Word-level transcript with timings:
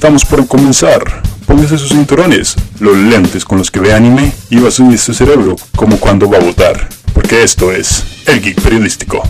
Estamos 0.00 0.24
por 0.24 0.46
comenzar. 0.46 1.04
Póngase 1.44 1.76
sus 1.76 1.90
cinturones, 1.90 2.56
los 2.78 2.96
lentes 2.96 3.44
con 3.44 3.58
los 3.58 3.70
que 3.70 3.80
ve 3.80 3.92
anime 3.92 4.32
y 4.48 4.58
va 4.58 4.68
a 4.68 4.70
subir 4.70 4.98
su 4.98 5.12
cerebro 5.12 5.56
como 5.76 5.98
cuando 5.98 6.26
va 6.26 6.38
a 6.38 6.40
votar. 6.40 6.88
Porque 7.12 7.42
esto 7.42 7.70
es 7.70 8.02
El 8.24 8.40
Geek 8.40 8.62
Periodístico. 8.62 9.22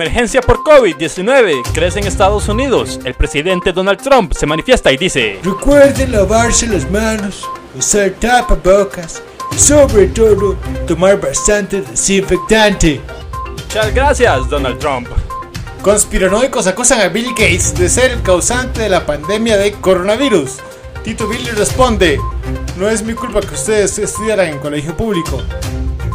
Emergencia 0.00 0.40
por 0.40 0.64
COVID-19 0.64 1.60
crece 1.74 1.98
en 1.98 2.06
Estados 2.06 2.48
Unidos. 2.48 2.98
El 3.04 3.12
presidente 3.12 3.70
Donald 3.70 4.00
Trump 4.00 4.32
se 4.32 4.46
manifiesta 4.46 4.90
y 4.90 4.96
dice: 4.96 5.38
Recuerden 5.44 6.12
lavarse 6.12 6.66
las 6.66 6.90
manos, 6.90 7.46
usar 7.78 8.08
tapabocas 8.18 9.22
y 9.54 9.58
sobre 9.58 10.06
todo 10.06 10.56
tomar 10.88 11.20
bastante 11.20 11.82
desinfectante. 11.82 12.98
Muchas 13.50 13.94
gracias, 13.94 14.48
Donald 14.48 14.78
Trump. 14.78 15.06
Conspiranoicos 15.82 16.66
acusan 16.66 17.02
a 17.02 17.08
Bill 17.08 17.34
Gates 17.34 17.74
de 17.74 17.90
ser 17.90 18.12
el 18.12 18.22
causante 18.22 18.80
de 18.80 18.88
la 18.88 19.04
pandemia 19.04 19.58
de 19.58 19.72
coronavirus. 19.72 20.60
Tito 21.04 21.28
Billy 21.28 21.50
responde, 21.50 22.18
no 22.78 22.88
es 22.88 23.02
mi 23.02 23.12
culpa 23.12 23.40
que 23.40 23.54
ustedes 23.54 23.98
estudiaran 23.98 24.48
en 24.48 24.58
colegio 24.60 24.96
público. 24.96 25.42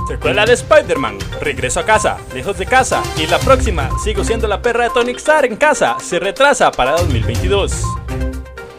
Secuela 0.08 0.46
de 0.46 0.54
Spider-Man, 0.54 1.18
regreso 1.42 1.80
a 1.80 1.86
casa, 1.86 2.18
lejos 2.34 2.58
de 2.58 2.66
casa, 2.66 3.02
y 3.18 3.26
la 3.28 3.40
próxima, 3.40 3.90
sigo 4.04 4.24
siendo 4.24 4.48
la 4.48 4.62
perra 4.62 4.86
de 4.86 4.90
Tony 4.92 5.12
Stark 5.14 5.52
en 5.52 5.58
casa, 5.58 5.98
se 6.00 6.20
retrasa 6.20 6.72
para 6.72 6.92
2022. 6.92 7.84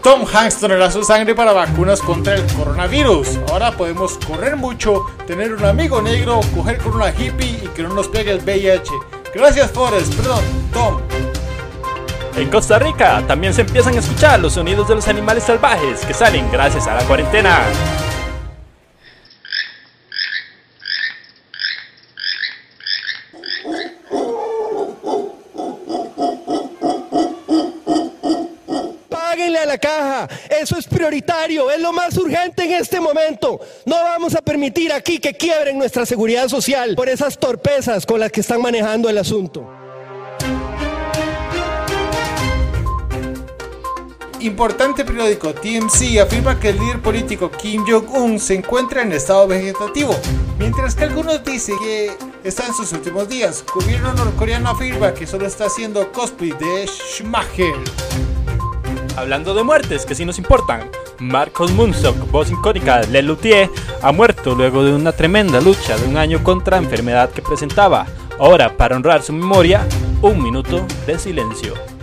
Tom 0.03 0.25
Hanks 0.33 0.61
donará 0.61 0.91
su 0.91 1.03
sangre 1.03 1.35
para 1.35 1.53
vacunas 1.53 2.01
contra 2.01 2.35
el 2.35 2.47
coronavirus. 2.55 3.41
Ahora 3.51 3.73
podemos 3.73 4.19
correr 4.19 4.57
mucho, 4.57 5.05
tener 5.27 5.53
un 5.53 5.65
amigo 5.65 6.01
negro, 6.01 6.41
coger 6.55 6.79
con 6.79 6.95
una 6.95 7.11
hippie 7.11 7.61
y 7.65 7.69
que 7.75 7.83
no 7.83 7.89
nos 7.89 8.07
pegue 8.07 8.31
el 8.31 8.39
VIH. 8.39 8.93
Gracias 9.35 9.73
Forrest, 9.73 10.15
perdón, 10.15 10.45
Tom. 10.73 11.03
En 12.37 12.51
Costa 12.51 12.79
Rica 12.79 13.25
también 13.27 13.55
se 13.55 13.63
empiezan 13.63 13.95
a 13.95 14.01
escuchar 14.01 14.39
los 14.39 14.53
sonidos 14.53 14.87
de 14.89 14.95
los 14.95 15.09
animales 15.09 15.43
salvajes 15.45 16.05
que 16.05 16.13
salen 16.13 16.51
gracias 16.53 16.87
a 16.87 16.95
la 16.95 17.03
cuarentena. 17.05 17.61
Páguenle 29.09 29.59
a 29.59 29.67
la 29.67 29.79
caja, 29.79 30.29
eso 30.67 30.79
es 30.79 30.89
prioritario, 30.89 31.71
es 31.71 31.81
lo 31.81 31.93
más 31.93 32.19
urgente 32.19 32.65
en 32.65 32.73
este 32.73 32.99
momento. 32.99 33.61
No 33.85 33.95
vamos 33.95 34.35
a 34.35 34.43
permitir 34.43 34.93
aquí 34.93 35.21
que 35.21 35.35
quiebren 35.35 35.79
nuestra 35.79 36.05
seguridad 36.05 36.49
social 36.49 36.97
por 36.97 37.09
esas 37.09 37.39
torpezas 37.39 38.05
con 38.05 38.19
las 38.19 38.33
que 38.33 38.41
están 38.41 38.61
manejando 38.61 39.09
el 39.09 39.17
asunto. 39.17 39.71
Importante 44.41 45.05
periódico 45.05 45.55
TMC 45.55 46.19
afirma 46.21 46.59
que 46.59 46.71
el 46.71 46.81
líder 46.81 47.01
político 47.01 47.49
Kim 47.49 47.85
Jong-un 47.87 48.41
se 48.41 48.55
encuentra 48.55 49.03
en 49.03 49.13
estado 49.13 49.47
vegetativo, 49.47 50.17
mientras 50.59 50.97
que 50.97 51.05
algunos 51.05 51.45
dicen 51.45 51.77
que 51.79 52.11
está 52.43 52.67
en 52.67 52.75
sus 52.75 52.93
últimos 52.93 53.29
días. 53.29 53.65
Gobierno 53.73 54.13
norcoreano 54.15 54.71
afirma 54.71 55.15
que 55.15 55.29
solo 55.29 55.47
está 55.47 55.67
haciendo 55.67 56.11
cosplay 56.11 56.51
de 56.51 56.89
Schumacher. 56.89 58.36
Hablando 59.17 59.55
de 59.55 59.63
muertes 59.63 60.05
que 60.05 60.15
sí 60.15 60.27
nos 60.27 60.39
importan, 60.39 60.91
Marcos 61.21 61.73
Munstock, 61.73 62.31
voz 62.31 62.51
icónica 62.51 63.01
de 63.01 63.07
Lelutier, 63.07 63.71
ha 64.03 64.13
muerto 64.13 64.55
luego 64.55 64.85
de 64.85 64.93
una 64.93 65.13
tremenda 65.13 65.59
lucha 65.63 65.97
de 65.97 66.07
un 66.07 66.19
año 66.19 66.45
contra 66.45 66.77
enfermedad 66.77 67.31
que 67.31 67.41
presentaba. 67.41 68.07
Ahora, 68.39 68.77
para 68.77 68.95
honrar 68.95 69.23
su 69.23 69.33
memoria, 69.33 69.89
un 70.21 70.43
minuto 70.43 70.87
de 71.07 71.19
silencio. 71.19 71.96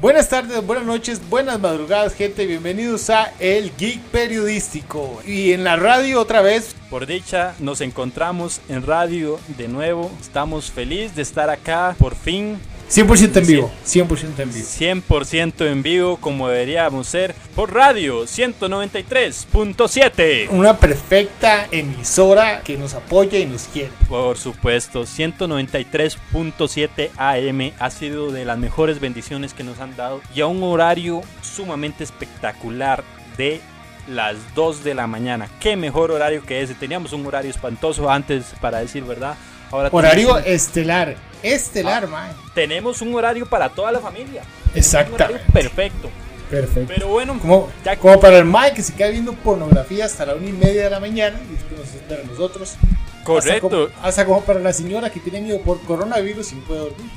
Buenas 0.00 0.30
tardes, 0.30 0.66
buenas 0.66 0.86
noches, 0.86 1.20
buenas 1.28 1.60
madrugadas, 1.60 2.14
gente. 2.14 2.46
Bienvenidos 2.46 3.10
a 3.10 3.34
El 3.38 3.70
Geek 3.76 4.00
Periodístico. 4.04 5.20
Y 5.26 5.52
en 5.52 5.62
la 5.62 5.76
radio 5.76 6.22
otra 6.22 6.40
vez. 6.40 6.74
Por 6.88 7.04
dicha, 7.04 7.54
nos 7.58 7.82
encontramos 7.82 8.62
en 8.70 8.86
radio 8.86 9.38
de 9.58 9.68
nuevo. 9.68 10.10
Estamos 10.18 10.70
felices 10.70 11.14
de 11.14 11.20
estar 11.20 11.50
acá, 11.50 11.94
por 11.98 12.14
fin. 12.14 12.58
100% 12.90 13.36
en 13.36 13.46
vivo. 13.46 13.70
100% 13.86 14.40
en 14.40 14.52
vivo. 14.52 14.66
100% 14.66 15.70
en 15.70 15.84
vivo, 15.84 16.16
como 16.16 16.48
deberíamos 16.48 17.06
ser, 17.06 17.36
por 17.54 17.72
radio 17.72 18.24
193.7. 18.24 20.48
Una 20.50 20.76
perfecta 20.76 21.68
emisora 21.70 22.62
que 22.62 22.76
nos 22.76 22.94
apoya 22.94 23.38
y 23.38 23.46
nos 23.46 23.62
quiere. 23.64 23.92
Por 24.08 24.38
supuesto, 24.38 25.04
193.7 25.04 27.10
AM 27.16 27.72
ha 27.78 27.90
sido 27.90 28.32
de 28.32 28.44
las 28.44 28.58
mejores 28.58 28.98
bendiciones 28.98 29.54
que 29.54 29.62
nos 29.62 29.78
han 29.78 29.94
dado 29.94 30.20
y 30.34 30.40
a 30.40 30.46
un 30.46 30.64
horario 30.64 31.22
sumamente 31.42 32.02
espectacular 32.02 33.04
de 33.36 33.60
las 34.08 34.34
2 34.56 34.82
de 34.82 34.94
la 34.94 35.06
mañana. 35.06 35.48
Qué 35.60 35.76
mejor 35.76 36.10
horario 36.10 36.42
que 36.44 36.62
ese. 36.62 36.74
Teníamos 36.74 37.12
un 37.12 37.24
horario 37.24 37.52
espantoso 37.52 38.10
antes, 38.10 38.46
para 38.60 38.80
decir 38.80 39.04
verdad. 39.04 39.36
Ahora 39.70 39.88
Horario 39.92 40.28
tenemos, 40.34 40.46
estelar. 40.46 41.16
Estelar, 41.42 42.06
man. 42.08 42.32
tenemos 42.54 43.00
un 43.00 43.14
horario 43.14 43.46
para 43.46 43.68
toda 43.68 43.92
la 43.92 44.00
familia. 44.00 44.42
Exactamente. 44.74 45.40
perfecto. 45.52 46.10
Perfecto. 46.50 46.92
Pero 46.92 47.06
bueno, 47.08 47.38
Como, 47.38 47.68
ya 47.84 47.96
como 47.96 48.18
para 48.18 48.38
el 48.38 48.44
Mike 48.44 48.74
que 48.74 48.82
se 48.82 48.94
queda 48.94 49.08
viendo 49.08 49.32
pornografía 49.34 50.04
hasta 50.06 50.26
la 50.26 50.34
una 50.34 50.48
y 50.48 50.52
media 50.52 50.84
de 50.84 50.90
la 50.90 50.98
mañana 50.98 51.38
y 51.48 51.52
después 51.52 51.80
nos 51.80 51.94
espera 51.94 52.22
nosotros. 52.24 52.70
Hasta 52.70 53.24
correcto. 53.24 53.68
como, 53.68 53.88
hasta 54.02 54.24
como 54.26 54.40
para 54.42 54.58
la 54.58 54.72
señora 54.72 55.10
que 55.10 55.20
tiene 55.20 55.40
miedo 55.42 55.60
por 55.60 55.80
coronavirus 55.82 56.52
y 56.52 56.54
no 56.56 56.62
puede 56.62 56.80
dormir. 56.80 57.10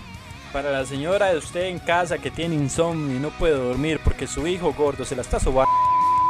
Para 0.52 0.70
la 0.72 0.86
señora 0.86 1.32
de 1.32 1.38
usted 1.40 1.64
en 1.64 1.80
casa 1.80 2.20
que 2.20 2.30
tiene 2.30 2.54
insomnio 2.54 3.18
y 3.18 3.20
no 3.20 3.32
puede 3.32 3.56
dormir 3.56 4.00
porque 4.04 4.28
su 4.28 4.46
hijo 4.46 4.72
gordo 4.74 5.04
se 5.04 5.16
la 5.16 5.24
está 5.24 5.40
sobando. 5.40 5.74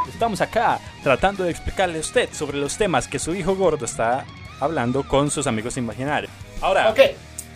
Estamos 0.08 0.40
acá 0.40 0.80
tratando 1.02 1.44
de 1.44 1.50
explicarle 1.50 1.98
a 1.98 2.00
usted 2.00 2.30
sobre 2.32 2.56
los 2.56 2.78
temas 2.78 3.06
que 3.06 3.18
su 3.18 3.34
hijo 3.34 3.54
gordo 3.54 3.84
está 3.84 4.24
hablando 4.64 5.02
con 5.06 5.30
sus 5.30 5.46
amigos 5.46 5.76
imaginarios. 5.76 6.32
Ahora, 6.60 6.90
Ok, 6.90 7.00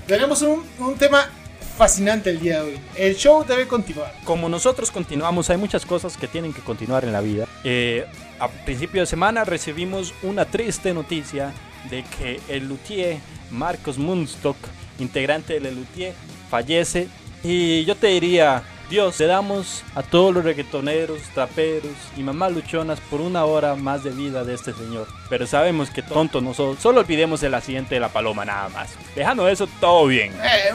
tenemos 0.06 0.42
un, 0.42 0.64
un 0.78 0.94
tema 0.96 1.28
fascinante 1.76 2.30
el 2.30 2.40
día 2.40 2.62
de 2.62 2.72
hoy. 2.72 2.80
El 2.96 3.16
show 3.16 3.44
debe 3.46 3.66
continuar. 3.68 4.12
como 4.24 4.48
nosotros 4.48 4.90
continuamos, 4.90 5.48
hay 5.50 5.56
muchas 5.56 5.86
cosas 5.86 6.16
que 6.16 6.26
tienen 6.26 6.52
que 6.52 6.60
continuar 6.60 7.04
en 7.04 7.12
la 7.12 7.20
vida. 7.20 7.46
Eh, 7.64 8.04
a 8.40 8.48
principio 8.48 9.00
de 9.00 9.06
semana 9.06 9.44
recibimos 9.44 10.12
una 10.22 10.44
triste 10.44 10.92
noticia 10.94 11.52
de 11.90 12.04
que 12.04 12.40
el 12.48 12.68
luthier 12.68 13.18
Marcos 13.50 13.96
Munstock, 13.98 14.56
integrante 14.98 15.60
del 15.60 15.76
luthier, 15.76 16.14
fallece. 16.50 17.08
Y 17.44 17.84
yo 17.84 17.94
te 17.94 18.08
diría, 18.08 18.62
Dios, 18.88 19.20
le 19.20 19.26
damos 19.26 19.84
a 19.94 20.02
todos 20.02 20.34
los 20.34 20.44
reggaetoneros, 20.44 21.20
traperos 21.34 21.92
y 22.16 22.22
mamás 22.22 22.52
luchonas 22.52 22.98
por 23.00 23.20
una 23.20 23.44
hora 23.44 23.74
más 23.74 24.02
de 24.02 24.10
vida 24.10 24.44
de 24.44 24.54
este 24.54 24.72
señor. 24.72 25.06
Pero 25.28 25.46
sabemos 25.46 25.90
que 25.90 26.02
tonto 26.02 26.40
no 26.40 26.54
somos, 26.54 26.78
solo 26.78 27.00
olvidemos 27.00 27.42
el 27.42 27.54
accidente 27.54 27.96
de 27.96 28.00
la 28.00 28.08
paloma 28.08 28.46
nada 28.46 28.70
más. 28.70 28.90
Dejando 29.14 29.46
eso, 29.46 29.68
todo 29.78 30.06
bien. 30.06 30.32
Eh, 30.42 30.70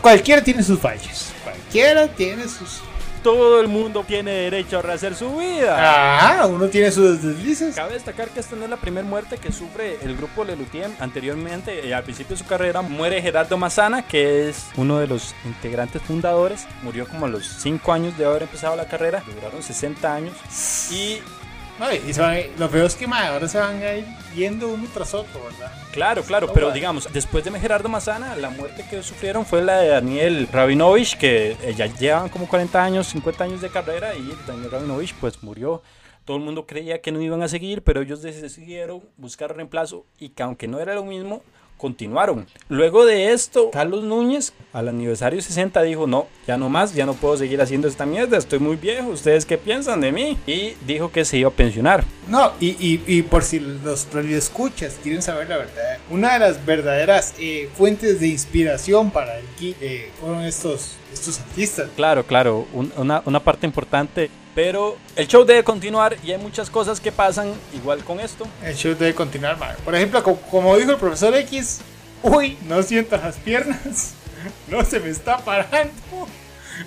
cualquiera 0.00 0.42
tiene 0.42 0.62
sus 0.62 0.78
fallos. 0.78 1.32
Cualquiera 1.42 2.06
tiene 2.06 2.44
sus. 2.44 2.80
Todo 3.26 3.60
el 3.60 3.66
mundo 3.66 4.04
tiene 4.06 4.30
derecho 4.30 4.78
a 4.78 4.82
rehacer 4.82 5.16
su 5.16 5.36
vida. 5.36 5.76
Ah, 5.76 6.46
uno 6.46 6.68
tiene 6.68 6.92
sus 6.92 7.20
deslices. 7.20 7.74
Cabe 7.74 7.94
destacar 7.94 8.28
que 8.28 8.38
esta 8.38 8.54
no 8.54 8.62
es 8.62 8.70
la 8.70 8.76
primera 8.76 9.04
muerte 9.04 9.36
que 9.38 9.50
sufre 9.50 9.98
el 10.04 10.16
grupo 10.16 10.44
Lelutien. 10.44 10.94
Anteriormente, 11.00 11.88
eh, 11.88 11.92
al 11.92 12.04
principio 12.04 12.36
de 12.36 12.42
su 12.44 12.48
carrera, 12.48 12.82
muere 12.82 13.20
Gerardo 13.20 13.58
Mazana, 13.58 14.06
que 14.06 14.48
es 14.48 14.66
uno 14.76 15.00
de 15.00 15.08
los 15.08 15.34
integrantes 15.44 16.02
fundadores. 16.02 16.68
Murió 16.84 17.08
como 17.08 17.26
a 17.26 17.28
los 17.28 17.44
5 17.44 17.92
años 17.92 18.16
de 18.16 18.26
haber 18.26 18.42
empezado 18.42 18.76
la 18.76 18.86
carrera. 18.86 19.24
Duraron 19.34 19.60
60 19.60 20.14
años. 20.14 20.36
Y 20.92 21.18
Ay, 21.78 22.02
y 22.08 22.12
se 22.14 22.20
van 22.22 22.38
lo 22.58 22.70
peor 22.70 22.86
es 22.86 22.94
que 22.94 23.06
ma, 23.06 23.28
ahora 23.28 23.48
se 23.48 23.58
van 23.58 23.82
a 23.82 23.94
ir 23.94 24.06
yendo 24.34 24.68
uno 24.68 24.86
tras 24.94 25.12
otro, 25.12 25.44
¿verdad? 25.44 25.70
claro, 25.92 26.22
claro, 26.22 26.46
No, 26.46 26.52
pero 26.52 26.66
vale. 26.68 26.78
digamos, 26.78 27.12
después 27.12 27.44
de 27.44 27.58
Gerardo 27.60 27.88
Mazana, 27.88 28.34
la 28.36 28.48
muerte 28.50 28.84
que 28.88 29.02
sufrieron 29.02 29.44
fue 29.44 29.62
la 29.62 29.78
de 29.78 29.88
Daniel 29.88 30.48
Rabinovich, 30.50 31.18
que 31.18 31.52
eh, 31.62 31.74
ya 31.76 31.86
llevan 31.86 32.28
como 32.30 32.48
40 32.48 32.82
años, 32.82 33.06
50 33.08 33.44
años 33.44 33.60
de 33.60 33.68
carrera 33.68 34.14
y 34.14 34.32
Daniel 34.46 34.70
Rabinovich 34.70 35.14
pues 35.20 35.42
murió. 35.42 35.82
Todo 36.24 36.38
el 36.38 36.42
mundo 36.42 36.66
creía 36.66 37.00
que 37.00 37.12
no 37.12 37.20
iban 37.20 37.42
a 37.42 37.48
seguir, 37.48 37.82
pero 37.82 38.00
ellos 38.00 38.20
decidieron 38.20 39.02
buscar 39.16 39.54
reemplazo 39.54 40.06
y 40.18 40.30
que 40.30 40.42
aunque 40.42 40.66
no 40.66 40.80
era 40.80 40.94
lo 40.94 41.04
mismo, 41.04 41.42
continuaron. 41.76 42.46
Luego 42.68 43.04
de 43.04 43.32
esto, 43.32 43.70
Carlos 43.70 44.04
Núñez, 44.04 44.52
al 44.72 44.88
aniversario 44.88 45.40
60, 45.40 45.82
dijo, 45.82 46.06
no, 46.06 46.26
ya 46.46 46.56
no 46.56 46.68
más, 46.68 46.94
ya 46.94 47.06
no 47.06 47.14
puedo 47.14 47.36
seguir 47.36 47.60
haciendo 47.60 47.88
esta 47.88 48.06
mierda, 48.06 48.36
estoy 48.36 48.58
muy 48.58 48.76
viejo, 48.76 49.08
¿ustedes 49.10 49.44
qué 49.44 49.58
piensan 49.58 50.00
de 50.00 50.12
mí? 50.12 50.38
Y 50.46 50.74
dijo 50.86 51.10
que 51.10 51.24
se 51.24 51.38
iba 51.38 51.48
a 51.48 51.52
pensionar. 51.52 52.04
No, 52.28 52.52
y, 52.60 52.70
y, 52.84 53.02
y 53.06 53.22
por 53.22 53.44
si 53.44 53.60
los 53.60 54.06
escuchas 54.14 54.98
quieren 55.02 55.22
saber 55.22 55.48
la 55.48 55.58
verdad, 55.58 55.98
una 56.10 56.34
de 56.34 56.38
las 56.40 56.64
verdaderas 56.64 57.34
eh, 57.38 57.68
fuentes 57.76 58.20
de 58.20 58.28
inspiración 58.28 59.10
para 59.10 59.38
el 59.38 59.44
geek 59.58 59.76
eh, 59.80 60.10
fueron 60.20 60.42
estos, 60.42 60.96
estos 61.12 61.40
artistas. 61.40 61.88
Claro, 61.96 62.24
claro, 62.26 62.66
un- 62.72 62.92
una, 62.96 63.22
una 63.24 63.40
parte 63.40 63.66
importante, 63.66 64.30
pero 64.54 64.96
el 65.16 65.26
show 65.28 65.44
debe 65.44 65.62
continuar 65.64 66.16
y 66.24 66.32
hay 66.32 66.38
muchas 66.38 66.70
cosas 66.70 67.00
que 67.00 67.12
pasan 67.12 67.52
igual 67.74 68.02
con 68.04 68.20
esto. 68.20 68.46
El 68.62 68.74
show 68.76 68.94
debe 68.94 69.14
continuar, 69.14 69.58
ma. 69.58 69.72
Por 69.84 69.94
ejemplo, 69.94 70.22
co- 70.22 70.36
como, 70.50 70.76
dijo 70.76 70.90
el 70.92 70.96
profesor 70.98 71.34
X, 71.36 71.80
uy, 72.22 72.56
no 72.66 72.82
siento 72.82 73.16
las 73.16 73.36
piernas, 73.36 74.14
no 74.68 74.84
se 74.84 75.00
me 75.00 75.10
está 75.10 75.38
parando 75.38 75.92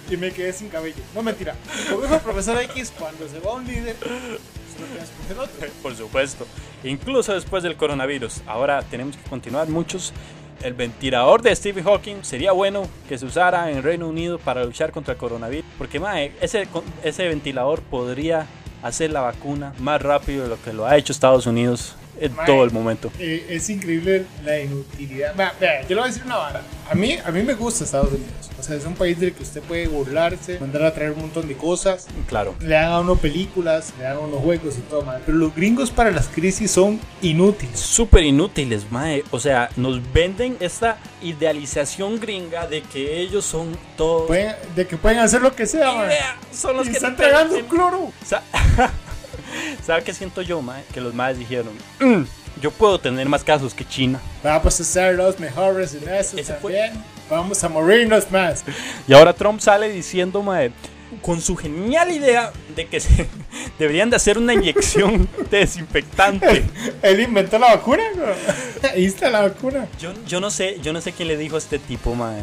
y 0.09 0.17
me 0.17 0.31
quedé 0.31 0.53
sin 0.53 0.69
cabello. 0.69 1.01
No 1.15 1.21
mentira. 1.23 1.55
Como 1.89 2.01
dijo 2.01 2.15
el 2.15 2.21
profesor 2.21 2.57
X, 2.61 2.91
cuando 2.97 3.27
se 3.27 3.39
va 3.39 3.53
un 3.53 3.65
líder, 3.65 3.95
queda 3.95 5.03
escoger 5.03 5.39
otro. 5.39 5.67
Por 5.81 5.95
supuesto, 5.95 6.47
incluso 6.83 7.33
después 7.33 7.63
del 7.63 7.75
coronavirus. 7.75 8.41
Ahora 8.47 8.81
tenemos 8.83 9.15
que 9.17 9.23
continuar 9.29 9.67
muchos. 9.67 10.13
El 10.61 10.73
ventilador 10.73 11.41
de 11.41 11.55
Stephen 11.55 11.85
Hawking 11.85 12.23
sería 12.23 12.51
bueno 12.51 12.83
que 13.07 13.17
se 13.17 13.25
usara 13.25 13.71
en 13.71 13.81
Reino 13.81 14.07
Unido 14.07 14.39
para 14.39 14.65
luchar 14.65 14.91
contra 14.91 15.13
el 15.13 15.17
coronavirus. 15.17 15.65
Porque 15.77 15.99
mae, 15.99 16.33
ese, 16.41 16.67
ese 17.03 17.27
ventilador 17.27 17.81
podría 17.81 18.45
hacer 18.83 19.11
la 19.11 19.21
vacuna 19.21 19.73
más 19.79 20.01
rápido 20.01 20.43
de 20.43 20.49
lo 20.49 20.61
que 20.61 20.73
lo 20.73 20.85
ha 20.85 20.97
hecho 20.97 21.13
Estados 21.13 21.45
Unidos 21.45 21.95
en 22.19 22.35
Mae. 22.35 22.45
todo 22.45 22.63
el 22.63 22.71
momento. 22.71 23.11
Eh, 23.19 23.45
es 23.49 23.69
increíble 23.69 24.25
la 24.43 24.59
inutilidad. 24.59 25.33
Yo 25.83 25.89
le 25.89 25.95
voy 25.95 26.03
a 26.03 26.07
decir 26.07 26.23
una 26.25 26.37
vara. 26.37 26.61
A 26.89 26.95
mí, 26.95 27.17
a 27.23 27.31
mí 27.31 27.43
me 27.43 27.53
gusta 27.53 27.83
Estados 27.83 28.09
Unidos. 28.11 28.31
O 28.59 28.63
sea, 28.63 28.75
es 28.75 28.85
un 28.85 28.95
país 28.95 29.17
del 29.19 29.31
que 29.33 29.43
usted 29.43 29.61
puede 29.61 29.87
burlarse, 29.87 30.59
mandar 30.59 30.83
a 30.83 30.93
traer 30.93 31.11
un 31.11 31.21
montón 31.21 31.47
de 31.47 31.55
cosas. 31.55 32.07
Claro. 32.27 32.55
Le 32.59 32.75
dan 32.75 32.91
a 32.91 32.99
uno 32.99 33.15
películas, 33.15 33.93
le 33.97 34.03
dan 34.03 34.17
a 34.17 34.19
uno 34.19 34.37
juegos 34.37 34.75
y 34.77 34.81
todo. 34.81 35.05
Pero 35.25 35.37
los 35.37 35.55
gringos 35.55 35.91
para 35.91 36.11
las 36.11 36.27
crisis 36.27 36.71
son 36.71 36.99
inútiles. 37.21 37.79
Súper 37.79 38.23
inútiles, 38.23 38.91
mae. 38.91 39.23
O 39.31 39.39
sea, 39.39 39.69
nos 39.77 40.01
venden 40.11 40.57
esta 40.59 40.97
idealización 41.21 42.19
gringa 42.19 42.67
de 42.67 42.81
que 42.81 43.21
ellos 43.21 43.45
son 43.45 43.77
todos. 43.95 44.27
Pueden- 44.27 44.55
de 44.75 44.85
que 44.87 44.97
pueden 44.97 45.19
hacer 45.19 45.41
lo 45.41 45.55
que 45.55 45.65
sea, 45.65 46.01
vea, 46.03 46.37
son 46.53 46.75
los 46.75 46.87
Y 46.87 46.91
que 46.91 46.97
están 46.97 47.15
tragando 47.15 47.55
cloro. 47.67 48.11
Sa- 48.25 48.43
¿Sabe 49.85 50.03
qué 50.03 50.13
siento 50.13 50.41
yo, 50.41 50.61
mae? 50.61 50.83
Que 50.93 51.01
los 51.01 51.13
maes 51.13 51.37
dijeron, 51.37 51.73
"Mm, 51.99 52.23
yo 52.61 52.71
puedo 52.71 52.99
tener 52.99 53.27
más 53.27 53.43
casos 53.43 53.73
que 53.73 53.85
China. 53.85 54.19
Vamos 54.43 54.79
a 54.79 54.83
ser 54.83 55.15
los 55.15 55.39
mejores 55.39 55.93
en 55.95 56.07
eso 56.09 56.37
Ese 56.37 56.53
fue- 56.55 56.73
también. 56.75 57.03
Vamos 57.29 57.63
a 57.63 57.69
morirnos 57.69 58.29
más. 58.31 58.63
Y 59.07 59.13
ahora 59.13 59.33
Trump 59.33 59.59
sale 59.61 59.89
diciendo, 59.89 60.41
mae, 60.41 60.71
con 61.21 61.41
su 61.41 61.55
genial 61.55 62.11
idea 62.11 62.51
de 62.75 62.87
que 62.87 62.99
se, 62.99 63.27
deberían 63.79 64.09
de 64.09 64.15
hacer 64.15 64.37
una 64.37 64.53
inyección 64.53 65.27
de 65.49 65.59
desinfectante. 65.59 66.63
Él 67.01 67.19
inventó 67.19 67.57
la 67.59 67.75
vacuna, 67.75 68.03
güey. 68.15 68.93
Ahí 68.93 69.05
está 69.05 69.29
la 69.29 69.41
vacuna. 69.41 69.87
Yo, 69.99 70.11
yo 70.27 70.39
no 70.39 70.49
sé, 70.51 70.79
yo 70.81 70.91
no 70.93 71.01
sé 71.01 71.11
quién 71.13 71.27
le 71.27 71.37
dijo 71.37 71.55
a 71.55 71.59
este 71.59 71.79
tipo, 71.79 72.13
mae, 72.15 72.41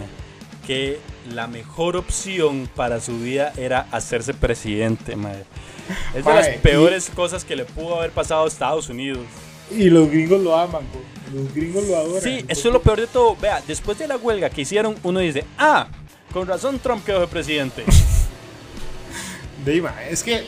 que 0.67 0.99
la 1.33 1.47
mejor 1.49 1.97
opción 1.97 2.69
para 2.75 3.01
su 3.01 3.19
vida 3.19 3.53
era 3.57 3.87
hacerse 3.93 4.35
presidente, 4.35 5.15
mae. 5.17 5.45
Es 6.15 6.25
de 6.25 6.35
las 6.35 6.49
peores 6.59 7.11
cosas 7.15 7.45
que 7.45 7.57
le 7.57 7.65
pudo 7.65 7.99
haber 7.99 8.11
pasado 8.11 8.45
a 8.45 8.49
Estados 8.49 8.89
Unidos. 8.89 9.25
Y 9.71 9.91
los 9.91 10.09
gringos 10.11 10.41
lo 10.43 10.57
aman, 10.57 10.83
güey. 10.93 11.05
Los 11.45 11.53
gringos 11.55 11.85
lo 11.89 11.97
adoran. 11.97 12.23
Sí, 12.23 12.45
eso 12.49 12.69
es 12.69 12.73
lo 12.73 12.81
peor 12.83 13.01
de 13.01 13.07
todo. 13.09 13.37
Vea, 13.37 13.63
después 13.67 13.99
de 13.99 14.07
la 14.07 14.17
huelga 14.17 14.49
que 14.51 14.63
hicieron, 14.63 14.97
uno 15.03 15.19
dice, 15.21 15.45
ah, 15.59 15.89
con 16.33 16.47
razón 16.47 16.79
Trump 16.79 17.05
quedó 17.05 17.21
de 17.21 17.27
presidente. 17.27 17.85
De 19.65 19.73
ahí, 19.73 19.81
ma, 19.81 19.95
es 20.09 20.23
que 20.23 20.47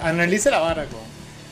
analice 0.00 0.50
la 0.50 0.60
vara. 0.60 0.86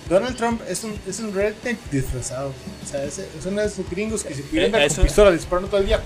Donald 0.08 0.36
Trump 0.36 0.60
es 0.68 0.84
un, 0.84 0.94
es 1.06 1.18
un 1.18 1.34
redneck 1.34 1.78
disfrazado. 1.90 2.52
O 2.84 2.86
sea, 2.88 3.02
es, 3.04 3.18
es 3.18 3.46
uno 3.46 3.60
de 3.60 3.66
esos 3.66 3.88
gringos 3.90 4.22
que 4.22 4.34
se 4.34 4.42
Eh, 4.52 4.70
con 4.70 4.80
eso- 4.80 5.02
pistola 5.02 5.30
disparando 5.32 5.68
todo 5.68 5.80
el 5.80 5.86
día. 5.86 6.00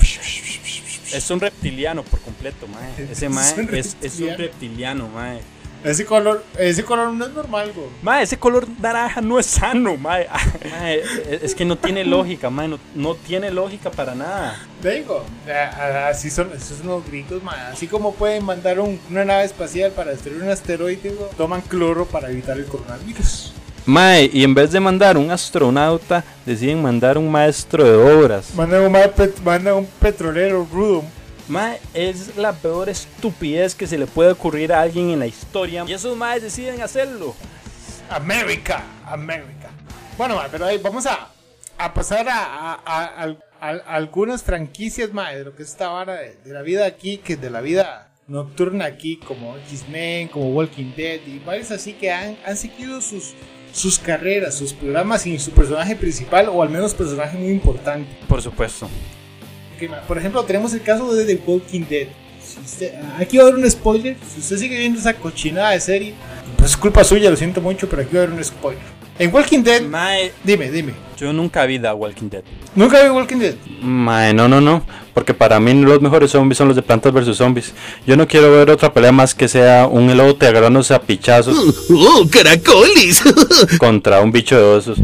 Es 1.13 1.31
un 1.31 1.41
reptiliano 1.41 2.03
por 2.03 2.21
completo, 2.21 2.67
mae. 2.67 3.09
Ese 3.13 3.29
mae 3.29 3.51
Es 3.51 3.59
un 3.59 3.75
es, 3.75 3.95
un 3.95 4.01
reptiliano. 4.01 4.37
reptiliano, 4.39 5.09
mae. 5.09 5.41
Ese 5.85 6.07
color, 6.07 6.43
ese 6.59 6.83
color 6.83 7.13
no 7.13 7.27
es 7.27 7.33
normal, 7.33 7.71
güey. 7.75 7.89
Mae, 8.03 8.23
ese 8.23 8.39
color 8.39 8.67
naranja 8.81 9.21
no 9.21 9.39
es 9.39 9.45
sano, 9.45 9.97
mae. 9.99 10.27
Mae, 10.71 11.03
es 11.43 11.55
que 11.55 11.65
no 11.67 11.77
tiene 11.77 12.05
lógica, 12.05 12.49
mae. 12.49 12.69
No, 12.69 12.79
no 12.95 13.15
tiene 13.15 13.51
lógica 13.51 13.91
para 13.91 14.15
nada. 14.15 14.59
Te 14.81 14.93
digo, 14.93 15.23
así 16.09 16.31
son, 16.31 16.51
esos 16.57 16.79
son 16.79 16.87
los 16.87 17.07
gringos, 17.07 17.43
ma. 17.43 17.69
Así 17.71 17.87
como 17.87 18.15
pueden 18.15 18.45
mandar 18.47 18.81
un- 18.81 18.99
una 19.11 19.27
nave 19.27 19.45
espacial 19.45 19.93
para 19.93 20.13
destruir 20.13 20.43
un 20.43 20.49
asteroide, 20.49 21.11
güey, 21.11 21.31
toman 21.37 21.61
cloro 21.61 22.07
para 22.07 22.31
evitar 22.31 22.57
el 22.57 22.65
coronavirus. 22.65 23.53
Mae, 23.87 24.31
y 24.33 24.43
en 24.45 24.55
vez 24.55 24.73
de 24.73 24.81
mandar 24.81 25.19
un 25.19 25.31
astronauta, 25.31 26.25
deciden 26.47 26.81
mandar 26.81 27.19
un 27.19 27.31
maestro 27.31 27.85
de 27.85 28.15
obras. 28.15 28.55
Mandan 28.55 28.85
un, 28.87 28.93
ma- 28.93 29.01
pet- 29.15 29.39
mandan 29.45 29.75
un 29.75 29.87
petrolero 30.01 30.67
rudo. 30.73 31.05
Mae, 31.49 31.79
es 31.93 32.37
la 32.37 32.53
peor 32.53 32.89
estupidez 32.89 33.75
que 33.75 33.87
se 33.87 33.99
le 33.99 34.07
puede 34.07 34.31
ocurrir 34.33 34.73
a 34.73 34.81
alguien 34.81 35.11
en 35.11 35.19
la 35.19 35.27
historia. 35.27 35.85
Y 35.87 35.93
esos 35.93 36.17
maes 36.17 36.43
deciden 36.43 36.81
hacerlo. 36.81 37.35
América, 38.11 38.83
América. 39.07 39.71
Bueno, 40.17 40.37
ma, 40.37 40.49
pero 40.51 40.67
ahí 40.67 40.79
vamos 40.79 41.07
a, 41.07 41.29
a 41.79 41.93
pasar 41.95 42.29
a, 42.29 42.39
a- 42.45 42.81
a- 42.87 43.25
a- 43.25 43.37
a- 43.61 43.71
a 43.87 43.95
algunas 43.95 44.43
franquicias, 44.43 45.13
ma, 45.13 45.31
de 45.33 45.45
lo 45.45 45.55
que 45.57 45.63
es 45.65 45.71
esta 45.71 45.89
vara 45.89 46.15
de, 46.15 46.37
de 46.45 46.53
la 46.53 46.63
vida 46.63 46.87
aquí, 46.87 47.19
que 47.19 47.35
es 47.35 47.41
de 47.41 47.51
la 47.51 47.61
vida 47.61 48.11
nocturna 48.27 48.87
aquí, 48.87 49.19
como 49.19 49.57
X-Men, 49.59 50.29
como 50.29 50.51
Walking 50.51 50.93
Dead, 50.97 51.21
y 51.27 51.39
varios 51.41 51.71
así 51.71 51.93
que 51.95 52.11
han, 52.11 52.39
han 52.47 52.57
seguido 52.57 53.01
sus, 53.03 53.35
sus 53.73 53.99
carreras, 53.99 54.55
sus 54.55 54.73
programas 54.73 55.23
sin 55.23 55.39
su 55.41 55.51
personaje 55.51 55.95
principal, 55.97 56.49
o 56.49 56.63
al 56.63 56.71
menos 56.71 56.95
personaje 56.95 57.37
muy 57.37 57.51
importante. 57.51 58.09
Por 58.29 58.41
supuesto. 58.41 58.89
Por 60.07 60.19
ejemplo, 60.19 60.43
tenemos 60.45 60.73
el 60.75 60.83
caso 60.83 61.13
de 61.15 61.25
The 61.25 61.41
Walking 61.47 61.85
Dead. 61.89 62.09
Si 62.43 62.61
usted- 62.61 62.93
aquí 63.19 63.39
va 63.39 63.45
a 63.45 63.47
haber 63.49 63.59
un 63.65 63.71
spoiler. 63.71 64.17
Si 64.33 64.41
usted 64.41 64.59
sigue 64.59 64.79
viendo 64.79 64.99
esa 65.01 65.15
cochinada 65.15 65.71
de 65.71 65.81
serie, 65.81 66.15
pues 66.57 66.71
es 66.73 66.77
culpa 66.77 67.03
suya, 67.05 67.31
lo 67.31 67.37
siento 67.37 67.61
mucho, 67.61 67.89
pero 67.89 68.03
aquí 68.03 68.15
va 68.15 68.23
a 68.23 68.25
haber 68.25 68.37
un 68.39 68.45
spoiler. 68.45 68.83
En 69.19 69.33
Walking 69.33 69.63
Dead, 69.63 69.81
Mae, 69.83 70.33
dime, 70.43 70.71
dime. 70.73 70.93
yo 71.17 71.33
nunca 71.33 71.65
vi 71.67 71.79
The 71.79 71.93
Walking 71.93 72.29
Dead. 72.31 72.43
¿Nunca 72.75 73.01
vi 73.03 73.09
Walking 73.11 73.37
Dead? 73.39 73.55
Mae, 73.81 74.35
no, 74.35 74.49
no, 74.49 74.61
no. 74.61 74.85
Porque 75.15 75.33
para 75.33 75.61
mí 75.61 75.73
los 75.75 76.01
mejores 76.03 76.33
zombies 76.33 76.59
son 76.59 76.67
los 76.67 76.75
de 76.77 76.83
plantas 76.83 77.13
versus 77.13 77.37
zombies. 77.37 77.73
Yo 78.07 78.17
no 78.17 78.27
quiero 78.27 78.51
ver 78.51 78.69
otra 78.71 78.93
pelea 78.93 79.13
más 79.13 79.33
que 79.33 79.47
sea 79.47 79.87
un 79.87 80.11
elote 80.11 80.49
agarrándose 80.49 80.95
a 80.95 81.01
pichazos 81.01 81.57
¡Oh, 81.91 82.27
caracolis! 82.29 83.23
contra 83.79 84.21
un 84.21 84.33
bicho 84.33 84.57
de 84.57 84.65
osos. 84.65 84.99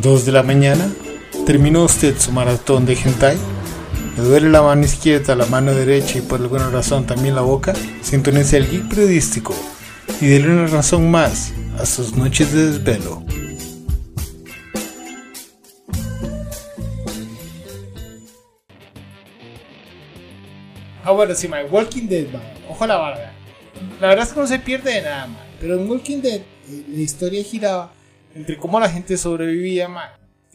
2 0.00 0.26
de 0.26 0.32
la 0.32 0.42
mañana, 0.42 0.88
terminó 1.46 1.84
usted 1.84 2.18
su 2.18 2.30
maratón 2.32 2.86
de 2.86 2.94
hentai, 2.94 3.36
le 4.16 4.22
duele 4.22 4.50
la 4.50 4.62
mano 4.62 4.84
izquierda, 4.84 5.34
la 5.34 5.46
mano 5.46 5.74
derecha 5.74 6.18
y 6.18 6.20
por 6.20 6.40
alguna 6.40 6.70
razón 6.70 7.06
también 7.06 7.34
la 7.34 7.40
boca, 7.40 7.74
sintonice 8.02 8.58
el 8.58 8.70
geek 8.70 8.88
periodístico 8.88 9.54
y 10.20 10.26
déle 10.26 10.50
una 10.50 10.66
razón 10.66 11.10
más 11.10 11.52
a 11.78 11.86
sus 11.86 12.14
noches 12.14 12.52
de 12.52 12.72
desvelo. 12.72 13.22
Ah, 21.04 21.12
bueno, 21.12 21.34
sí, 21.34 21.48
man. 21.48 21.64
Walking 21.70 22.06
Dead, 22.06 22.30
man. 22.30 22.42
Ojo 22.68 22.84
a 22.84 22.86
la 22.86 22.96
barba. 22.96 23.32
La 23.98 24.08
verdad 24.08 24.26
es 24.26 24.32
que 24.34 24.40
no 24.40 24.46
se 24.46 24.58
pierde 24.58 24.92
de 24.92 25.02
nada, 25.02 25.26
man. 25.26 25.38
Pero 25.58 25.80
en 25.80 25.88
Walking 25.88 26.20
Dead 26.20 26.40
eh, 26.40 26.84
la 26.86 27.00
historia 27.00 27.42
giraba 27.42 27.92
entre 28.34 28.56
cómo 28.56 28.78
la 28.78 28.88
gente 28.88 29.16
sobrevivía, 29.16 29.88
mae. 29.88 30.10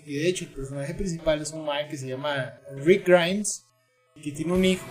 Y 0.06 0.16
de 0.16 0.28
hecho, 0.28 0.46
el 0.46 0.52
personaje 0.52 0.94
principal 0.94 1.42
es 1.42 1.52
un 1.52 1.66
mae 1.66 1.88
que 1.88 1.98
se 1.98 2.08
llama 2.08 2.54
Rick 2.76 3.08
Grimes, 3.08 3.66
que 4.22 4.32
tiene 4.32 4.54
un 4.54 4.66
hijo. 4.66 4.86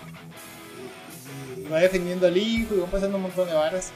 Va 1.70 1.80
defendiendo 1.80 2.26
al 2.26 2.36
hijo 2.36 2.74
y 2.74 2.78
va 2.78 2.86
pasando 2.86 3.16
un 3.16 3.24
montón 3.24 3.48
de 3.48 3.54
varas. 3.54 3.90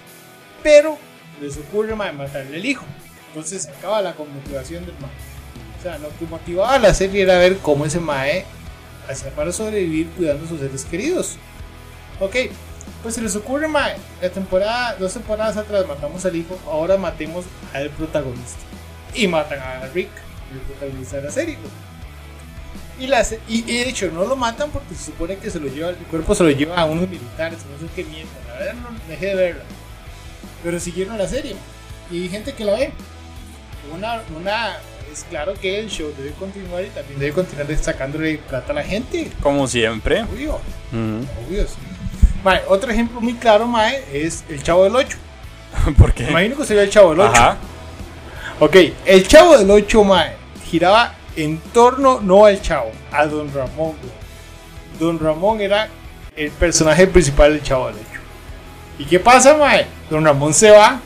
Pero 0.63 0.99
les 1.41 1.57
ocurre, 1.57 1.95
mae, 1.95 2.13
matarle 2.13 2.57
al 2.57 2.65
hijo. 2.65 2.85
Entonces 3.29 3.67
acaba 3.69 4.03
la 4.03 4.15
motivación 4.15 4.85
del 4.85 4.95
mae. 4.95 5.11
O 5.79 5.83
sea, 5.83 5.99
lo 5.99 6.09
que 6.19 6.27
motivaba 6.27 6.75
a 6.75 6.79
la 6.79 6.95
serie 6.95 7.23
era 7.23 7.39
ver 7.39 7.59
cómo 7.59 7.85
ese 7.85 8.01
mae 8.01 8.45
hacía 9.09 9.31
para 9.31 9.53
sobrevivir 9.53 10.09
cuidando 10.11 10.45
a 10.45 10.49
sus 10.49 10.61
seres 10.61 10.85
queridos. 10.85 11.37
Ok, 12.21 12.37
pues 13.03 13.15
se 13.15 13.23
les 13.23 13.37
ocurre, 13.37 13.69
mae, 13.69 13.97
la 14.21 14.31
temporada, 14.31 14.97
dos 14.97 15.13
temporadas 15.13 15.57
atrás 15.57 15.87
matamos 15.87 16.25
al 16.25 16.35
hijo, 16.35 16.59
ahora 16.67 16.97
matemos 16.97 17.45
al 17.73 17.91
protagonista. 17.91 18.59
Y 19.17 19.29
matan 19.29 19.59
a 19.61 19.87
Rick, 19.95 20.11
el 20.53 20.59
protagonista 20.61 21.17
de 21.17 21.23
la 21.23 21.31
serie. 21.31 21.57
güey. 21.57 21.87
Y, 22.99 23.09
la 23.09 23.27
y, 23.47 23.63
de 23.63 23.89
hecho 23.91 24.11
no 24.11 24.25
lo 24.25 24.37
matan 24.37 24.71
porque 24.71 24.95
se 24.95 25.05
supone 25.07 25.37
que 25.37 25.51
se 25.51 25.61
lo 25.61 25.69
lleva, 25.69 25.91
el 25.91 25.97
cuerpo 25.97 26.35
se 26.35 26.45
lo 26.45 26.51
lleva 26.51 26.77
a 26.77 26.87
unos 26.87 27.07
militares, 27.09 27.59
no 27.71 27.87
sé 27.87 27.93
qué 27.95 28.05
mierda, 28.05 28.31
la 28.49 28.55
verdad 28.55 28.75
no 28.75 28.89
dejé 29.09 29.27
de 29.27 29.35
verla. 29.35 29.63
Pero 30.65 30.81
siguieron 30.81 31.19
la 31.19 31.29
serie 31.29 31.57
y 32.11 32.23
hay 32.23 32.29
gente 32.31 32.55
que 32.55 32.65
la 32.65 32.73
ve. 32.73 32.93
Una, 33.95 34.23
una, 34.35 34.79
es 35.13 35.25
claro 35.29 35.53
que 35.55 35.79
el 35.79 35.89
show 35.91 36.11
debe 36.17 36.31
continuar 36.33 36.85
y 36.85 36.89
también 36.89 37.21
debe 37.21 37.33
continuar 37.33 37.77
sacándole 37.77 38.39
plata 38.39 38.73
a 38.73 38.77
la 38.77 38.83
gente, 38.83 39.31
Como 39.43 39.69
siempre. 39.69 40.23
obvio. 40.23 40.59
Obvio, 41.47 41.65
sí. 41.67 41.75
Mae, 42.43 42.63
otro 42.67 42.91
ejemplo 42.91 43.21
muy 43.21 43.35
claro, 43.35 43.67
Mae, 43.67 44.03
es 44.13 44.43
el 44.49 44.63
Chavo 44.63 44.85
del 44.85 44.97
8. 44.97 45.19
¿Por 45.99 46.15
qué? 46.15 46.31
Imagino 46.31 46.57
que 46.57 46.65
sería 46.65 46.83
el 46.85 46.91
Chavo 46.91 47.11
del 47.11 47.21
8. 47.21 47.31
Ajá. 47.33 47.57
Ok, 48.59 48.75
el 49.05 49.29
Chavo 49.29 49.59
del 49.59 49.71
8, 49.71 50.03
Mae, 50.03 50.33
giraba 50.65 51.15
en 51.37 51.59
torno 51.75 52.23
no 52.23 52.47
al 52.47 52.63
Chavo, 52.63 52.91
a 53.13 53.27
Don 53.27 53.53
Ramón. 53.53 53.97
Don 54.99 55.19
Ramón 55.19 55.61
era 55.61 55.91
el 56.35 56.51
personaje 56.53 57.07
principal 57.07 57.53
del 57.53 57.63
Chavo 57.63 57.89
del 57.89 57.97
8. 57.97 58.21
¿Y 59.01 59.05
qué 59.05 59.21
pasa, 59.21 59.59
Mae? 59.59 59.85
Don 60.09 60.25
Ramón 60.25 60.55
se 60.55 60.71
va 60.71 61.03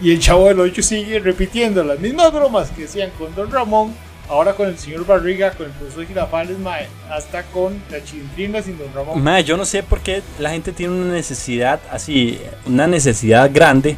y 0.00 0.10
el 0.10 0.18
Chavo 0.18 0.48
del 0.48 0.58
8 0.58 0.82
sigue 0.82 1.20
repitiendo 1.20 1.84
las 1.84 2.00
mismas 2.00 2.32
bromas 2.32 2.70
que 2.70 2.86
hacían 2.86 3.10
con 3.10 3.32
Don 3.36 3.52
Ramón. 3.52 3.94
Ahora 4.28 4.54
con 4.54 4.68
el 4.68 4.76
señor 4.76 5.06
Barriga, 5.06 5.52
con 5.52 5.66
el 5.66 5.72
profesor 5.72 6.06
Girafales, 6.06 6.58
mae, 6.58 6.88
hasta 7.10 7.42
con 7.44 7.80
la 7.90 8.02
chilindrina 8.02 8.60
sin 8.60 8.76
Don 8.76 8.92
Ramón. 8.92 9.22
Mae, 9.22 9.44
yo 9.44 9.56
no 9.56 9.64
sé 9.64 9.84
por 9.84 10.00
qué 10.00 10.22
la 10.40 10.50
gente 10.50 10.72
tiene 10.72 10.94
una 10.94 11.12
necesidad 11.12 11.80
así, 11.92 12.40
una 12.66 12.88
necesidad 12.88 13.50
grande 13.52 13.96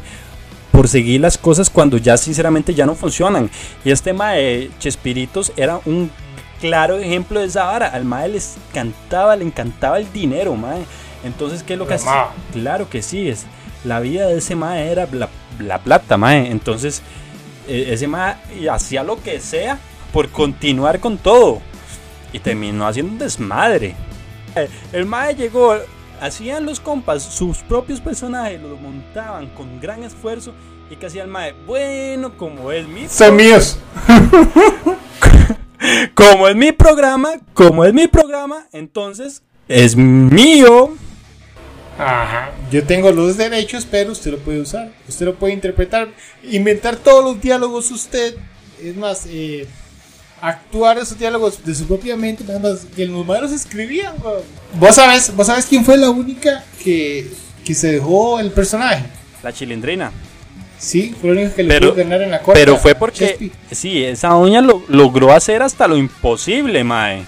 por 0.75 0.89
seguir 0.89 1.21
las 1.21 1.37
cosas 1.37 1.69
cuando 1.69 1.97
ya 1.97 2.17
sinceramente 2.17 2.73
ya 2.73 2.85
no 2.85 2.95
funcionan. 2.95 3.49
Y 3.85 3.91
este 3.91 4.11
Mae 4.11 4.69
Chespiritos 4.77 5.53
era 5.55 5.79
un 5.85 6.11
claro 6.59 6.97
ejemplo 6.97 7.39
de 7.39 7.45
esa 7.45 7.63
vara. 7.63 7.87
Al 7.87 8.03
Mae 8.03 8.27
le 8.27 8.41
encantaba, 8.69 9.37
le 9.37 9.45
encantaba 9.45 9.99
el 9.99 10.11
dinero, 10.11 10.53
Mae. 10.55 10.83
Entonces, 11.23 11.63
¿qué 11.63 11.73
es 11.73 11.79
lo 11.79 11.87
que 11.87 11.97
ma. 11.99 12.29
Claro 12.51 12.89
que 12.89 13.01
sí, 13.01 13.29
es 13.29 13.45
la 13.85 14.01
vida 14.01 14.27
de 14.27 14.39
ese 14.39 14.55
Mae 14.55 14.91
era 14.91 15.07
la, 15.13 15.29
la 15.59 15.79
plata, 15.79 16.17
Mae. 16.17 16.51
Entonces, 16.51 17.01
eh, 17.69 17.91
ese 17.91 18.07
Mae 18.07 18.35
hacía 18.69 19.01
lo 19.01 19.21
que 19.23 19.39
sea 19.39 19.79
por 20.11 20.27
continuar 20.29 20.99
con 20.99 21.17
todo. 21.17 21.61
Y 22.33 22.39
terminó 22.39 22.85
haciendo 22.85 23.13
un 23.13 23.17
desmadre. 23.17 23.95
El 24.91 25.05
Mae 25.05 25.35
llegó, 25.35 25.77
hacían 26.21 26.65
los 26.65 26.79
compas 26.79 27.23
sus 27.23 27.59
propios 27.59 27.99
personajes, 27.99 28.61
los 28.61 28.79
montaban 28.79 29.47
con 29.49 29.79
gran 29.79 30.03
esfuerzo. 30.03 30.53
¿Y 30.89 30.97
que 30.97 31.07
hacía 31.07 31.23
el 31.23 31.29
Mae? 31.29 31.53
Bueno, 31.65 32.37
como 32.37 32.71
es 32.71 32.87
mi, 32.87 33.07
Son 33.07 33.35
míos. 33.35 33.79
como 36.13 36.47
es 36.47 36.55
mi 36.55 36.71
programa, 36.71 37.31
como 37.53 37.85
es 37.85 37.93
mi 37.93 38.07
programa, 38.07 38.67
entonces 38.71 39.41
es 39.67 39.95
mío. 39.95 40.95
Ajá. 41.97 42.51
Yo 42.71 42.83
tengo 42.83 43.11
los 43.11 43.37
derechos, 43.37 43.87
pero 43.89 44.11
usted 44.11 44.31
lo 44.31 44.39
puede 44.39 44.61
usar. 44.61 44.91
Usted 45.07 45.25
lo 45.25 45.35
puede 45.35 45.53
interpretar, 45.53 46.09
inventar 46.43 46.97
todos 46.97 47.23
los 47.23 47.41
diálogos 47.41 47.89
usted. 47.89 48.35
Es 48.81 48.95
más, 48.95 49.25
eh, 49.27 49.67
actuar 50.49 50.97
esos 50.97 51.17
diálogos 51.17 51.63
de 51.63 51.73
su 51.75 51.85
propia 51.85 52.15
mente. 52.15 52.43
Nada 52.43 52.59
más 52.59 52.85
que 52.95 53.05
los 53.05 53.25
malos 53.25 53.51
escribían. 53.51 54.13
weón. 54.23 54.41
¿Vos 54.79 54.95
sabes, 54.95 55.35
¿Vos 55.35 55.47
sabes 55.47 55.65
quién 55.65 55.83
fue 55.85 55.97
la 55.97 56.09
única 56.09 56.63
que, 56.83 57.31
que 57.63 57.73
se 57.73 57.93
dejó 57.93 58.39
el 58.39 58.51
personaje? 58.51 59.05
La 59.43 59.53
chilindrina. 59.53 60.11
Sí, 60.77 61.15
fue 61.19 61.33
la 61.33 61.41
única 61.41 61.55
que 61.55 61.63
le 61.63 61.79
pudo 61.79 61.95
ganar 61.95 62.21
en 62.21 62.31
la 62.31 62.41
corte. 62.41 62.59
Pero 62.59 62.77
fue 62.77 62.95
porque, 62.95 63.27
Chespi. 63.29 63.51
sí, 63.71 64.03
esa 64.03 64.29
doña 64.29 64.61
lo, 64.61 64.83
logró 64.87 65.31
hacer 65.31 65.61
hasta 65.61 65.87
lo 65.87 65.97
imposible, 65.97 66.83
Mae. 66.83 67.25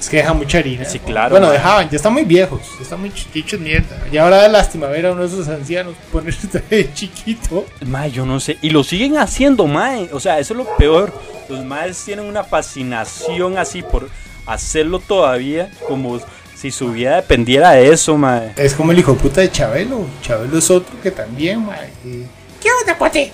Es 0.00 0.08
que 0.08 0.16
deja 0.16 0.32
mucha 0.32 0.58
harina. 0.58 0.84
Sí, 0.86 0.98
claro, 0.98 1.30
Bueno, 1.30 1.48
man. 1.48 1.56
dejaban, 1.56 1.90
ya 1.90 1.96
están 1.96 2.14
muy 2.14 2.24
viejos, 2.24 2.60
ya 2.78 2.82
están 2.82 3.00
muy 3.00 3.12
chiquitos, 3.12 3.60
mierda. 3.60 3.98
Y 4.10 4.16
ahora 4.16 4.38
da 4.38 4.48
lástima 4.48 4.86
ver 4.86 5.04
a 5.06 5.12
uno 5.12 5.20
de 5.20 5.26
esos 5.28 5.46
ancianos 5.48 5.94
ponerse 6.10 6.48
de 6.70 6.92
chiquito. 6.94 7.66
Mae, 7.86 8.10
yo 8.10 8.24
no 8.24 8.40
sé. 8.40 8.56
Y 8.62 8.70
lo 8.70 8.82
siguen 8.82 9.18
haciendo, 9.18 9.66
Mae. 9.66 10.08
O 10.12 10.18
sea, 10.18 10.38
eso 10.38 10.54
es 10.54 10.58
lo 10.58 10.76
peor. 10.76 11.12
Los 11.50 11.64
Maes 11.64 12.02
tienen 12.04 12.24
una 12.24 12.44
fascinación 12.44 13.58
así 13.58 13.82
por 13.82 14.08
hacerlo 14.46 15.00
todavía 15.00 15.70
como 15.86 16.18
si 16.56 16.70
su 16.70 16.92
vida 16.92 17.16
dependiera 17.16 17.72
de 17.72 17.92
eso, 17.92 18.16
Mae. 18.16 18.52
Es 18.56 18.72
como 18.74 18.92
el 18.92 18.98
hijo 19.00 19.12
de 19.12 19.18
puta 19.20 19.40
de 19.42 19.50
Chabelo. 19.50 20.06
Chabelo 20.22 20.56
es 20.58 20.70
otro 20.70 20.98
que 21.02 21.10
también, 21.10 21.64
mae. 21.66 21.90
eh, 22.06 22.26
¿Qué 22.62 22.68
onda, 22.80 22.96
cuate? 22.96 23.32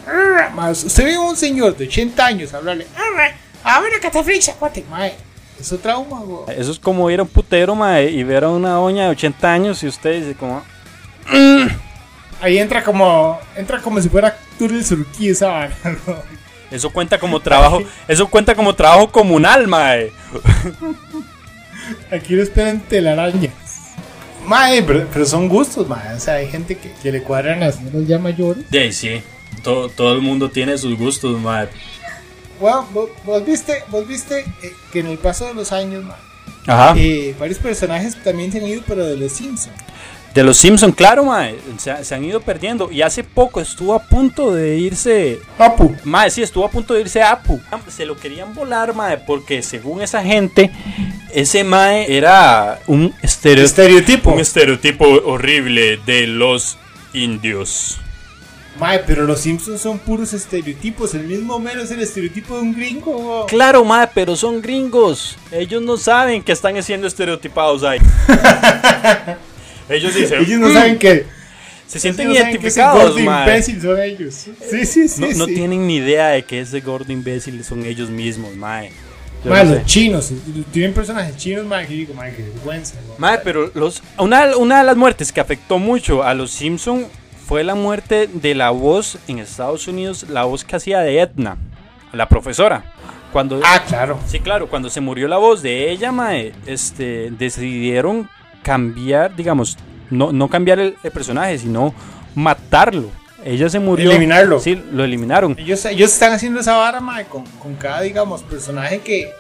Usted 0.72 1.04
ve 1.04 1.14
a 1.14 1.20
un 1.20 1.36
señor 1.36 1.76
de 1.76 1.86
80 1.86 2.24
años 2.26 2.54
hablarle. 2.54 2.86
"Arra, 2.96 3.34
A 3.64 3.80
ver, 3.80 3.92
catafrixa, 4.00 4.54
cuate. 4.54 4.84
Mae, 4.88 5.12
eso 5.60 5.78
trauma, 5.78 6.20
güey. 6.20 6.58
Eso 6.58 6.70
es 6.70 6.78
como 6.78 7.10
ir 7.10 7.20
a 7.20 7.22
un 7.22 7.28
putero, 7.28 7.74
Mae, 7.74 8.10
y 8.10 8.22
ver 8.22 8.44
a 8.44 8.48
una 8.48 8.70
doña 8.72 9.04
de 9.04 9.10
80 9.10 9.52
años 9.52 9.82
y 9.82 9.88
usted 9.88 10.20
dice 10.20 10.34
como... 10.34 10.62
Ahí 12.40 12.58
entra 12.58 12.84
como, 12.84 13.38
entra 13.56 13.80
como 13.80 14.00
si 14.00 14.10
fuera 14.10 14.36
Turil 14.58 14.84
Surquí 14.84 15.30
esa 15.30 15.48
vara. 15.48 15.76
Eso 16.70 16.90
cuenta 16.90 17.18
como 17.18 17.40
trabajo, 17.40 17.80
eso 18.08 18.26
cuenta 18.26 18.56
como 18.56 18.74
trabajo 18.74 19.12
comunal, 19.12 19.68
Mae. 19.68 20.10
Aquí 22.10 22.34
lo 22.34 22.42
esperan 22.42 22.80
telarañas. 22.80 23.52
Mae, 24.44 24.82
pero, 24.82 25.06
pero 25.12 25.24
son 25.24 25.48
gustos, 25.48 25.88
mae. 25.88 26.14
O 26.14 26.20
sea, 26.20 26.34
hay 26.34 26.48
gente 26.48 26.76
que, 26.76 26.92
que 27.02 27.12
le 27.12 27.22
cuadran 27.22 27.60
las 27.60 27.76
señoras 27.76 28.06
ya 28.08 28.18
mayores. 28.18 28.64
Sí, 28.70 28.92
sí. 28.92 29.22
Todo, 29.62 29.88
todo 29.88 30.12
el 30.14 30.22
mundo 30.22 30.50
tiene 30.50 30.76
sus 30.78 30.96
gustos, 30.96 31.40
Mae. 31.40 31.68
Bueno, 32.60 32.86
vos, 33.24 33.44
viste, 33.44 33.82
vos 33.90 34.06
viste 34.06 34.40
eh, 34.62 34.72
que 34.92 35.00
en 35.00 35.06
el 35.08 35.18
paso 35.18 35.46
de 35.46 35.54
los 35.54 35.72
años, 35.72 36.04
Ajá. 36.66 36.94
eh, 36.96 37.34
varios 37.38 37.58
personajes 37.58 38.16
también 38.22 38.50
se 38.52 38.58
han 38.58 38.66
ido, 38.66 38.82
pero 38.86 39.04
de 39.06 39.16
los 39.16 39.32
Simpsons. 39.32 39.74
De 40.34 40.42
los 40.42 40.58
Simpson, 40.58 40.92
claro, 40.92 41.24
mae, 41.24 41.56
se, 41.78 42.04
se 42.04 42.14
han 42.14 42.22
ido 42.22 42.42
perdiendo. 42.42 42.92
Y 42.92 43.00
hace 43.00 43.24
poco 43.24 43.58
estuvo 43.58 43.94
a 43.94 44.00
punto 44.02 44.52
de 44.54 44.76
irse. 44.76 45.40
Apu. 45.58 45.96
Mae, 46.04 46.30
sí, 46.30 46.42
estuvo 46.42 46.66
a 46.66 46.70
punto 46.70 46.92
de 46.92 47.00
irse 47.00 47.22
Apu. 47.22 47.58
Se 47.88 48.04
lo 48.04 48.18
querían 48.18 48.52
volar, 48.54 48.94
mae, 48.94 49.16
porque 49.16 49.62
según 49.62 50.02
esa 50.02 50.22
gente, 50.22 50.70
ese 51.32 51.64
mae 51.64 52.14
era 52.14 52.80
un 52.86 53.14
estereo- 53.22 53.64
Estereotipo. 53.64 54.30
un 54.32 54.40
estereotipo 54.40 55.06
horrible 55.24 55.98
de 56.04 56.26
los 56.26 56.76
indios. 57.14 57.98
Mae, 58.78 58.98
pero 59.06 59.24
los 59.24 59.40
Simpsons 59.40 59.80
son 59.80 59.98
puros 59.98 60.34
estereotipos. 60.34 61.14
El 61.14 61.24
mismo 61.24 61.54
Homero 61.54 61.80
es 61.82 61.90
el 61.90 62.00
estereotipo 62.00 62.56
de 62.56 62.60
un 62.60 62.74
gringo. 62.74 63.46
Claro, 63.46 63.84
mae, 63.84 64.08
pero 64.14 64.36
son 64.36 64.60
gringos. 64.60 65.38
Ellos 65.50 65.80
no 65.80 65.96
saben 65.96 66.42
que 66.42 66.52
están 66.52 66.80
siendo 66.82 67.06
estereotipados 67.06 67.82
ahí. 67.82 67.98
Ellos 69.88 70.14
dicen, 70.14 70.42
Ellos 70.42 70.60
no 70.60 70.72
saben 70.72 70.98
que. 70.98 71.24
se 71.86 72.00
sienten 72.00 72.26
ellos 72.26 72.38
saben 72.38 72.58
que 72.58 72.66
ese 72.66 72.80
identificados, 72.80 73.14
gordo 73.14 73.18
imbécil 73.20 73.80
son 73.80 74.00
ellos. 74.00 74.34
Sí, 74.34 74.84
sí, 74.84 75.08
sí. 75.08 75.24
No, 75.36 75.46
tienen 75.46 75.86
ni 75.86 75.96
idea 75.96 76.28
de 76.28 76.42
que 76.42 76.60
ese 76.60 76.80
gordo 76.80 77.12
imbécil 77.12 77.64
son 77.64 77.86
ellos 77.86 78.10
mismos, 78.10 78.54
mae. 78.56 78.90
Mae, 79.44 79.64
no 79.64 79.74
los 79.76 79.86
chinos. 79.86 80.32
Tienen 80.72 80.92
personajes 80.92 81.36
chinos, 81.36 81.64
mae, 81.64 81.86
que 81.86 81.94
digo, 81.94 82.12
mae, 82.14 82.34
qué 82.34 82.42
vergüenza. 82.42 82.96
Mae, 83.16 83.38
pero 83.44 83.70
los, 83.74 84.02
una, 84.18 84.56
una 84.56 84.78
de 84.80 84.84
las 84.84 84.96
muertes 84.96 85.30
que 85.30 85.40
afectó 85.40 85.78
mucho 85.78 86.24
a 86.24 86.34
los 86.34 86.50
Simpson 86.50 87.06
fue 87.46 87.62
la 87.64 87.74
muerte 87.74 88.28
de 88.32 88.54
la 88.54 88.70
voz 88.70 89.18
en 89.28 89.38
Estados 89.38 89.86
Unidos, 89.88 90.26
la 90.28 90.44
voz 90.44 90.64
que 90.64 90.76
hacía 90.76 91.00
de 91.00 91.20
Edna, 91.20 91.56
la 92.12 92.28
profesora. 92.28 92.84
Cuando, 93.32 93.60
Ah, 93.64 93.82
claro. 93.86 94.18
sí, 94.26 94.40
claro, 94.40 94.68
cuando 94.68 94.88
se 94.90 95.00
murió 95.00 95.28
la 95.28 95.36
voz 95.36 95.62
de 95.62 95.90
ella, 95.90 96.10
mae, 96.10 96.52
este, 96.66 97.30
decidieron 97.30 98.28
cambiar, 98.62 99.36
digamos, 99.36 99.76
no, 100.10 100.32
no 100.32 100.48
cambiar 100.48 100.78
el, 100.80 100.96
el 101.02 101.10
personaje, 101.12 101.58
sino 101.58 101.94
matarlo. 102.34 103.10
Ella 103.44 103.68
se 103.68 103.78
murió. 103.78 104.10
Eliminarlo. 104.10 104.58
Sí, 104.58 104.82
lo 104.92 105.04
eliminaron. 105.04 105.54
Ellos, 105.58 105.84
ellos 105.84 106.12
están 106.12 106.32
haciendo 106.32 106.58
esa 106.60 106.76
vara, 106.76 107.00
mae, 107.00 107.26
con, 107.26 107.44
con 107.62 107.74
cada, 107.76 108.00
digamos, 108.00 108.42
personaje 108.42 109.00
que, 109.00 109.30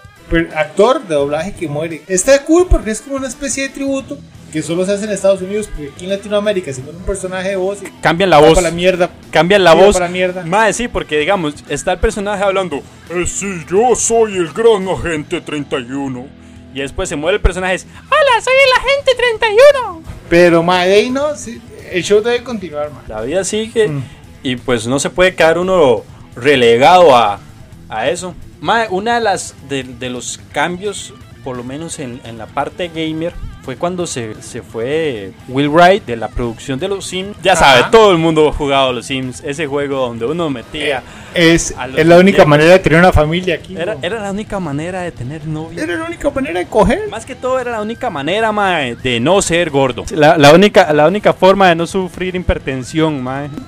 actor 0.54 1.02
de 1.06 1.14
doblaje 1.14 1.54
que 1.54 1.66
muere. 1.68 2.02
Está 2.06 2.44
cool 2.44 2.66
porque 2.68 2.90
es 2.92 3.00
como 3.00 3.16
una 3.16 3.26
especie 3.28 3.64
de 3.64 3.68
tributo 3.70 4.16
que 4.56 4.62
solo 4.62 4.86
se 4.86 4.92
hace 4.92 5.04
en 5.04 5.10
Estados 5.10 5.42
Unidos, 5.42 5.66
porque 5.66 5.90
aquí 5.94 6.04
en 6.04 6.10
Latinoamérica, 6.12 6.72
si 6.72 6.80
muere 6.80 6.96
un 6.96 7.04
personaje 7.04 7.50
de 7.50 7.56
voz, 7.56 7.80
Cambian 8.00 8.30
la 8.30 8.38
voz. 8.38 8.54
para 8.54 8.70
la 8.70 8.74
mierda. 8.74 9.10
Cambian 9.30 9.62
la 9.62 9.74
voz. 9.74 9.92
para 9.92 10.06
la 10.06 10.10
mierda. 10.10 10.46
Mae, 10.46 10.72
sí, 10.72 10.88
porque 10.88 11.18
digamos, 11.18 11.56
está 11.68 11.92
el 11.92 11.98
personaje 11.98 12.42
hablando. 12.42 12.78
Eh, 13.10 13.26
sí, 13.26 13.66
yo 13.70 13.94
soy 13.94 14.36
el 14.36 14.50
gran 14.54 14.88
agente 14.88 15.42
31. 15.42 16.26
Y 16.72 16.80
después 16.80 17.06
se 17.06 17.16
muere 17.16 17.36
el 17.36 17.42
personaje. 17.42 17.74
Es, 17.74 17.86
Hola, 18.06 18.40
soy 18.42 18.54
el 18.64 18.72
agente 18.82 19.14
31. 19.14 20.02
Pero, 20.30 20.64
ahí 20.72 21.10
no, 21.10 21.36
sí, 21.36 21.60
el 21.92 22.02
show 22.02 22.22
debe 22.22 22.42
continuar, 22.42 22.90
mae. 22.92 23.02
La 23.08 23.20
vida 23.20 23.44
sigue. 23.44 23.88
Mm. 23.88 24.04
Y 24.42 24.56
pues 24.56 24.86
no 24.86 24.98
se 24.98 25.10
puede 25.10 25.34
quedar 25.34 25.58
uno 25.58 26.02
relegado 26.34 27.14
a, 27.14 27.40
a 27.90 28.08
eso. 28.08 28.34
Mae, 28.62 28.88
una 28.88 29.16
de 29.16 29.20
las 29.20 29.54
de, 29.68 29.82
de 29.82 30.08
los 30.08 30.40
cambios, 30.52 31.12
por 31.44 31.58
lo 31.58 31.62
menos 31.62 31.98
en, 31.98 32.22
en 32.24 32.38
la 32.38 32.46
parte 32.46 32.88
gamer, 32.88 33.34
fue 33.66 33.74
cuando 33.74 34.06
se, 34.06 34.40
se 34.42 34.62
fue 34.62 35.32
Will 35.48 35.68
Wright 35.68 36.04
de 36.04 36.14
la 36.14 36.28
producción 36.28 36.78
de 36.78 36.86
los 36.86 37.04
Sims. 37.04 37.36
Ya 37.42 37.54
Ajá. 37.54 37.64
sabe, 37.80 37.90
todo 37.90 38.12
el 38.12 38.18
mundo 38.18 38.48
ha 38.48 38.52
jugado 38.52 38.90
a 38.90 38.92
los 38.92 39.06
Sims. 39.06 39.42
Ese 39.44 39.66
juego 39.66 40.06
donde 40.06 40.24
uno 40.24 40.48
metía. 40.48 41.02
Es, 41.34 41.74
A 41.76 41.88
los 41.88 41.98
es 41.98 42.06
la 42.06 42.16
única 42.16 42.44
manera 42.44 42.70
de 42.70 42.78
tener 42.78 43.00
una 43.00 43.12
familia 43.12 43.56
aquí. 43.56 43.76
Era, 43.76 43.96
¿no? 43.96 44.00
era 44.02 44.20
la 44.20 44.30
única 44.30 44.60
manera 44.60 45.00
de 45.02 45.10
tener 45.10 45.48
novia. 45.48 45.82
Era 45.82 45.96
la 45.96 46.04
única 46.04 46.30
manera 46.30 46.60
de 46.60 46.66
coger. 46.66 47.08
Más 47.08 47.26
que 47.26 47.34
todo 47.34 47.58
era 47.58 47.72
la 47.72 47.82
única 47.82 48.08
manera, 48.08 48.52
mae, 48.52 48.94
de 48.94 49.18
no 49.18 49.42
ser 49.42 49.70
gordo. 49.70 50.04
La, 50.12 50.38
la 50.38 50.52
única, 50.52 50.92
la 50.92 51.08
única 51.08 51.32
forma 51.32 51.68
de 51.68 51.74
no 51.74 51.88
sufrir 51.88 52.36
hipertensión, 52.36 53.20
mae. 53.20 53.50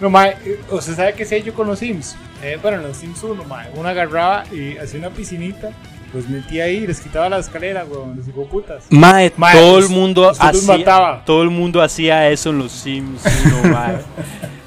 No, 0.00 0.10
mae, 0.10 0.36
eh, 0.44 0.60
¿usted 0.70 0.94
sabe 0.94 1.14
qué 1.14 1.24
sé 1.24 1.42
yo 1.42 1.54
con 1.54 1.66
los 1.66 1.78
Sims? 1.78 2.16
Eh, 2.42 2.58
bueno, 2.60 2.76
en 2.76 2.82
los 2.82 2.98
Sims 2.98 3.22
1, 3.22 3.44
mae, 3.44 3.70
uno 3.74 3.88
agarraba 3.88 4.44
y 4.52 4.76
hacía 4.76 5.00
una 5.00 5.08
piscinita, 5.08 5.70
los 6.12 6.28
metía 6.28 6.64
ahí 6.64 6.76
y 6.78 6.86
les 6.86 7.00
quitaba 7.00 7.28
la 7.28 7.38
escalera, 7.38 7.84
weón, 7.84 8.16
los 8.16 8.28
hijoputas. 8.28 8.84
Mae, 8.90 9.32
Mae, 9.36 9.58
todo 9.58 9.78
el 9.78 9.88
mundo 9.88 10.22
los 10.22 10.40
hacía, 10.40 10.78
mataba. 10.78 11.24
todo 11.24 11.42
el 11.42 11.50
mundo 11.50 11.82
hacía 11.82 12.30
eso 12.30 12.50
en 12.50 12.58
los 12.58 12.72
Sims 12.72 13.22
1, 13.62 13.68
mae. 13.72 13.98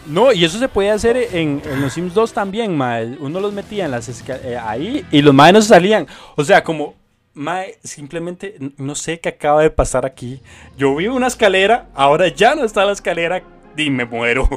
No, 0.07 0.31
y 0.33 0.43
eso 0.43 0.57
se 0.57 0.67
podía 0.67 0.93
hacer 0.95 1.17
en, 1.17 1.61
en 1.63 1.81
los 1.81 1.93
Sims 1.93 2.13
2 2.13 2.33
también, 2.33 2.75
mae. 2.75 3.17
Uno 3.19 3.39
los 3.39 3.53
metía 3.53 3.85
en 3.85 3.91
las 3.91 4.09
eh, 4.29 4.57
ahí 4.61 5.05
y 5.11 5.21
los 5.21 5.33
mae 5.33 5.53
no 5.53 5.61
se 5.61 5.69
salían. 5.69 6.07
O 6.35 6.43
sea, 6.43 6.63
como 6.63 6.95
mae, 7.33 7.77
simplemente 7.83 8.55
no 8.77 8.95
sé 8.95 9.19
qué 9.19 9.29
acaba 9.29 9.61
de 9.61 9.69
pasar 9.69 10.05
aquí. 10.05 10.41
Yo 10.77 10.95
vi 10.95 11.07
una 11.07 11.27
escalera, 11.27 11.87
ahora 11.95 12.27
ya 12.27 12.55
no 12.55 12.65
está 12.65 12.85
la 12.85 12.91
escalera 12.91 13.43
y 13.77 13.89
me 13.89 14.05
muero. 14.05 14.49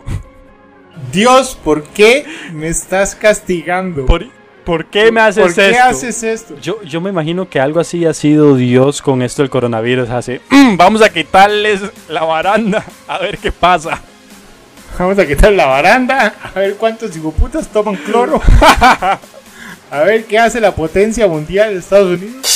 Dios, 1.13 1.59
¿por 1.63 1.85
qué 1.85 2.27
me 2.53 2.69
estás 2.69 3.15
castigando? 3.15 4.07
¿Por, 4.07 4.27
por 4.65 4.87
qué 4.87 5.11
me 5.13 5.21
haces 5.21 5.43
¿Por 5.45 5.55
qué 5.55 5.71
esto? 5.71 5.83
haces 5.85 6.23
esto? 6.23 6.55
Yo, 6.61 6.83
yo 6.83 7.01
me 7.01 7.11
imagino 7.11 7.49
que 7.49 7.61
algo 7.61 7.81
así 7.81 8.05
ha 8.07 8.15
sido 8.15 8.57
Dios 8.57 9.03
con 9.03 9.23
esto 9.23 9.43
del 9.43 9.51
coronavirus. 9.51 10.11
Hace, 10.11 10.41
"Mm, 10.51 10.77
vamos 10.77 11.03
a 11.03 11.09
quitarles 11.09 11.81
la 12.09 12.25
baranda 12.25 12.85
a 13.09 13.19
ver 13.19 13.39
qué 13.39 13.51
pasa. 13.53 14.01
Vamos 14.99 15.19
a 15.19 15.27
quitar 15.27 15.51
la 15.55 15.65
baranda, 15.65 16.35
a 16.55 16.59
ver 16.61 16.75
cuántos 16.77 17.17
hijoputas 17.17 17.67
toman 17.69 17.97
cloro. 17.97 18.41
A 19.91 20.01
ver 20.05 20.25
qué 20.25 20.39
hace 20.39 20.59
la 20.61 20.75
potencia 20.75 21.27
mundial 21.27 21.73
de 21.73 21.79
Estados 21.81 22.19
Unidos. 22.19 22.47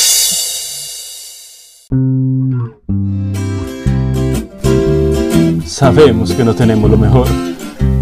Sabemos 5.64 6.32
que 6.32 6.44
no 6.44 6.54
tenemos 6.54 6.90
lo 6.90 6.96
mejor, 6.96 7.26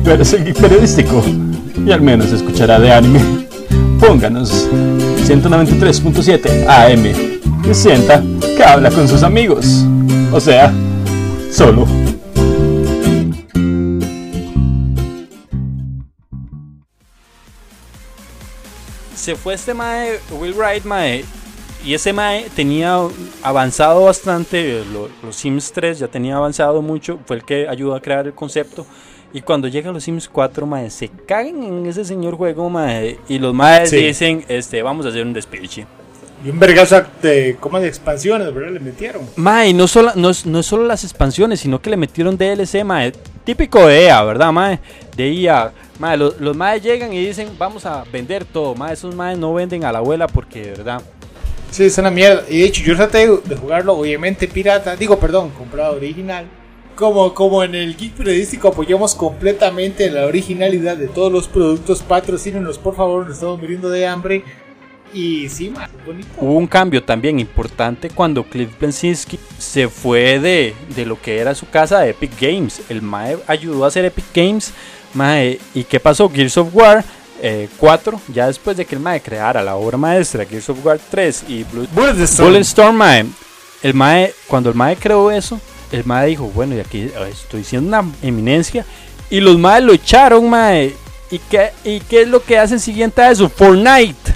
pero 0.05 0.23
es 0.23 0.33
el 0.35 0.45
geek 0.45 0.61
periodístico 0.61 1.23
y 1.85 1.91
al 1.91 2.01
menos 2.01 2.31
escuchará 2.33 2.79
de 2.79 2.93
anime. 2.93 3.44
Pónganos 4.01 4.69
193.7 5.27 6.67
AM 6.69 7.71
y 7.71 7.75
sienta 7.75 8.23
que 8.57 8.63
habla 8.65 8.91
con 8.91 9.09
sus 9.09 9.23
amigos. 9.23 9.85
O 10.33 10.41
sea, 10.41 10.73
solo. 11.51 11.87
Se 19.15 19.37
fue 19.37 19.55
este 19.55 19.75
mae, 19.75 20.19
Will 20.33 20.55
Wright, 20.55 20.85
mae, 20.85 21.25
y 21.85 21.95
ese 21.95 22.13
Mae 22.13 22.47
tenía 22.57 22.99
avanzado 23.43 24.05
bastante, 24.05 24.85
lo- 24.87 25.09
los 25.23 25.37
Sims 25.37 25.71
3 25.73 25.99
ya 25.99 26.09
tenía 26.09 26.37
avanzado 26.37 26.83
mucho, 26.83 27.19
fue 27.27 27.37
el 27.37 27.45
que 27.45 27.69
ayudó 27.69 27.95
a 27.95 28.01
crear 28.01 28.27
el 28.27 28.35
concepto. 28.35 28.87
Y 29.35 29.43
cuando 29.43 29.69
llegan 29.69 29.93
los 29.93 30.05
Sims 30.05 30.29
4, 30.29 30.65
Mae, 30.65 30.89
se 30.91 31.09
cagan 31.27 31.63
en 31.63 31.85
ese 31.87 32.05
señor 32.05 32.37
juego, 32.37 32.71
Mae. 32.71 33.19
Y 33.29 33.39
los 33.41 33.53
Maes 33.53 33.91
Sí. 33.91 33.97
dicen, 33.97 34.45
este, 34.49 34.81
vamos 34.83 35.05
a 35.05 35.09
hacer 35.11 35.27
un 35.27 35.33
despiche. 35.35 35.87
Y 36.45 36.51
un 36.51 36.59
vergazo 36.61 37.03
de, 37.21 37.57
como 37.59 37.81
de 37.81 37.89
expansiones, 37.89 38.55
¿verdad? 38.55 38.71
Le 38.73 38.79
metieron. 38.81 39.23
Mae, 39.37 39.73
no 39.75 39.89
solo, 39.89 40.13
no, 40.15 40.31
es- 40.31 40.47
no 40.47 40.61
es 40.61 40.67
solo 40.67 40.87
las 40.87 41.03
expansiones, 41.03 41.59
sino 41.61 41.83
que 41.83 41.91
le 41.91 41.97
metieron 41.97 42.37
DLC, 42.39 42.85
Mae. 42.85 43.13
Típico 43.45 43.87
de 43.89 44.05
EA, 44.05 44.23
¿verdad, 44.23 44.53
Mae? 44.53 44.79
De 45.17 45.29
EA. 45.33 45.73
Mae, 45.99 46.17
los, 46.17 46.39
los 46.41 46.57
Maes 46.57 46.83
llegan 46.83 47.13
y 47.13 47.27
dicen, 47.27 47.49
vamos 47.59 47.85
a 47.87 48.05
vender 48.13 48.45
todo, 48.45 48.75
Mae. 48.77 48.93
Esos 48.95 49.15
Maes 49.17 49.37
no 49.39 49.53
venden 49.53 49.85
a 49.85 49.91
la 49.91 49.99
abuela 49.99 50.29
porque, 50.29 50.61
de 50.63 50.71
verdad. 50.71 51.03
Sí, 51.73 51.85
es 51.87 51.99
una 51.99 52.11
mierda. 52.11 52.45
Y 52.49 52.61
de 52.61 52.67
hecho, 52.67 52.85
yo 52.85 52.95
traté 52.95 53.27
de 53.27 53.57
jugarlo, 53.57 53.95
obviamente 53.95 54.47
pirata. 54.47 54.95
Digo, 54.95 55.19
perdón, 55.19 55.51
comprado 55.51 55.97
original. 55.97 56.45
Como, 56.97 57.35
como 57.35 57.63
en 57.65 57.75
el 57.75 57.97
Geek 57.97 58.13
Periodístico 58.15 58.69
apoyamos 58.69 59.15
completamente 59.17 60.11
la 60.11 60.27
originalidad 60.27 60.97
de 60.97 61.09
todos 61.09 61.33
los 61.33 61.49
productos, 61.49 62.03
patrocínenos 62.03 62.79
por 62.79 62.95
favor, 62.95 63.25
nos 63.27 63.35
estamos 63.35 63.59
muriendo 63.61 63.91
de 63.91 64.07
hambre. 64.07 64.45
Y 65.13 65.49
sí, 65.49 65.71
man, 65.71 65.89
bonito. 66.05 66.29
Hubo 66.39 66.53
un 66.55 66.67
cambio 66.67 67.03
también 67.03 67.39
importante 67.39 68.11
cuando 68.11 68.43
Cliff 68.45 68.71
Bleszinski 68.81 69.39
se 69.59 69.89
fue 69.89 70.41
de, 70.41 70.75
de 70.95 71.07
lo 71.07 71.21
que 71.21 71.39
era 71.39 71.55
su 71.55 71.69
casa 71.69 72.01
de 72.01 72.11
Epic 72.11 72.33
Games. 72.41 72.81
El 72.89 73.01
Mae 73.03 73.39
ayudó 73.47 73.85
a 73.85 73.89
hacer 73.89 74.05
Epic 74.05 74.25
Games. 74.35 74.73
Mae, 75.15 75.61
¿y 75.73 75.85
qué 75.85 76.01
pasó? 76.01 76.29
Gears 76.29 76.57
of 76.59 76.75
War 76.75 77.05
eh, 77.43 77.69
4, 77.79 78.21
ya 78.33 78.49
después 78.49 78.77
de 78.77 78.85
que 78.85 78.97
el 78.97 79.01
Mae 79.01 79.21
creara 79.21 79.63
la 79.63 79.77
obra 79.77 79.97
maestra, 79.97 80.45
Gears 80.45 80.69
of 80.71 80.85
War 80.85 80.99
3 81.11 81.45
y 81.49 81.63
Blue- 81.65 81.87
Bulletstorm. 81.93 82.49
Bulletstorm, 82.49 82.97
Mae, 82.97 83.25
el 83.83 83.95
Mae, 83.95 84.33
cuando 84.49 84.69
el 84.71 84.75
Mae 84.75 84.97
creó 84.97 85.31
eso, 85.31 85.61
el 85.93 86.05
Mae 86.05 86.29
dijo, 86.29 86.45
bueno, 86.55 86.75
y 86.75 86.81
aquí 86.81 87.11
estoy 87.31 87.65
siendo 87.65 87.89
una 87.89 88.13
eminencia. 88.23 88.85
Y 89.31 89.41
los 89.41 89.59
Mae 89.59 89.81
lo 89.81 89.93
echaron, 89.93 90.49
Mae. 90.49 90.95
¿Y 91.31 91.39
qué, 91.39 91.71
¿Y 91.85 92.01
qué 92.01 92.23
es 92.23 92.29
lo 92.29 92.43
que 92.43 92.59
hacen 92.59 92.79
siguiente 92.79 93.23
a 93.23 93.31
eso? 93.31 93.49
Fortnite. 93.49 94.33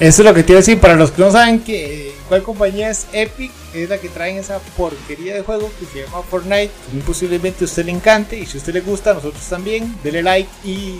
Eso 0.00 0.22
es 0.22 0.28
lo 0.28 0.34
que 0.34 0.42
te 0.42 0.52
iba 0.52 0.58
a 0.58 0.62
decir. 0.62 0.80
Para 0.80 0.96
los 0.96 1.10
que 1.10 1.22
no 1.22 1.30
saben 1.30 1.60
que, 1.60 2.14
cuál 2.28 2.42
compañía 2.42 2.90
es 2.90 3.06
Epic, 3.12 3.52
es 3.74 3.88
la 3.88 3.98
que 3.98 4.08
traen 4.08 4.38
esa 4.38 4.58
porquería 4.76 5.34
de 5.34 5.42
juego 5.42 5.70
que 5.78 5.86
se 5.86 6.04
llama 6.04 6.22
Fortnite. 6.22 6.70
Muy 6.92 7.02
posiblemente 7.02 7.64
a 7.64 7.66
usted 7.66 7.84
le 7.84 7.92
encante. 7.92 8.38
Y 8.38 8.46
si 8.46 8.56
a 8.56 8.60
usted 8.60 8.72
le 8.72 8.80
gusta, 8.80 9.12
nosotros 9.12 9.42
también. 9.44 9.94
Dele 10.02 10.22
like 10.22 10.48
y 10.64 10.98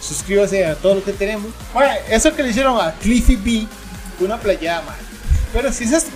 suscríbase 0.00 0.66
a 0.66 0.74
todo 0.74 0.96
lo 0.96 1.04
que 1.04 1.12
tenemos. 1.12 1.52
Bueno, 1.72 1.92
eso 2.10 2.34
que 2.34 2.42
le 2.42 2.50
hicieron 2.50 2.80
a 2.80 2.92
Cliffy 2.94 3.36
B 3.36 3.66
una 4.24 4.38
playada, 4.38 4.82
man. 4.82 4.96
Pero 5.52 5.72
si 5.72 5.84
es 5.84 5.92
esto, 5.92 6.10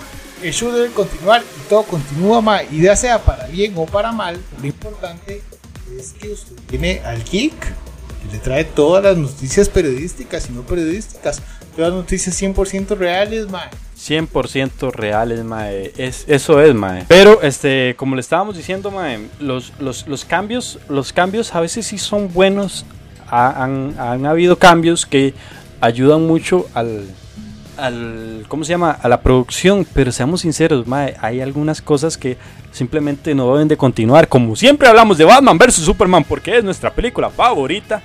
show 0.53 0.71
debe 0.73 0.91
continuar 0.91 1.43
y 1.43 1.69
todo 1.69 1.83
continúa, 1.85 2.41
man. 2.41 2.65
Y 2.71 2.83
ya 2.83 2.97
sea 2.97 3.19
para 3.19 3.47
bien 3.47 3.73
o 3.77 3.87
para 3.87 4.13
mal, 4.13 4.39
lo 4.61 4.67
importante 4.67 5.43
es 5.99 6.13
que 6.13 6.31
usted 6.33 6.57
tiene 6.69 7.01
al 7.05 7.23
geek 7.25 7.53
que 7.59 8.33
le 8.33 8.39
trae 8.39 8.65
todas 8.65 9.03
las 9.05 9.17
noticias 9.17 9.69
periodísticas 9.69 10.49
y 10.49 10.53
no 10.53 10.63
periodísticas. 10.63 11.41
Todas 11.77 11.91
las 11.93 12.01
noticias 12.01 12.41
100% 12.41 12.97
reales, 12.97 13.49
man. 13.51 13.69
100% 13.99 14.93
reales, 14.93 15.45
mae. 15.45 15.93
Es, 15.97 16.25
eso 16.29 16.61
es, 16.63 16.75
mae. 16.75 17.05
Pero, 17.09 17.43
este, 17.43 17.95
como 17.97 18.15
le 18.15 18.21
estábamos 18.21 18.57
diciendo, 18.57 18.91
mae, 18.91 19.29
los, 19.41 19.73
los, 19.81 20.07
los 20.07 20.25
cambios, 20.25 20.79
los 20.89 21.13
cambios 21.13 21.55
a 21.55 21.61
veces 21.61 21.87
sí 21.87 21.99
son 21.99 22.33
buenos. 22.33 22.85
Ha- 23.29 23.63
han, 23.65 23.95
han 23.99 24.27
habido 24.27 24.59
cambios 24.59 25.07
que 25.07 25.35
ayudan 25.81 26.27
mucho 26.27 26.67
al, 26.75 27.07
al, 27.77 28.45
¿cómo 28.49 28.65
se 28.65 28.71
llama? 28.71 28.91
A 28.91 29.09
la 29.09 29.21
producción. 29.21 29.87
Pero 29.93 30.13
seamos 30.13 30.43
sinceros, 30.43 30.87
mae, 30.87 31.17
hay 31.21 31.41
algunas 31.41 31.83
cosas 31.83 32.17
que 32.17 32.37
simplemente 32.73 33.35
no 33.35 33.53
deben 33.53 33.69
de 33.69 33.77
continuar. 33.77 34.29
Como 34.29 34.57
siempre 34.57 34.89
hablamos 34.89 35.19
de 35.19 35.25
Batman 35.25 35.59
vs 35.59 35.75
Superman, 35.75 36.25
porque 36.25 36.57
es 36.59 36.65
nuestra 36.65 36.93
película 36.93 37.31
favorita. 37.31 38.03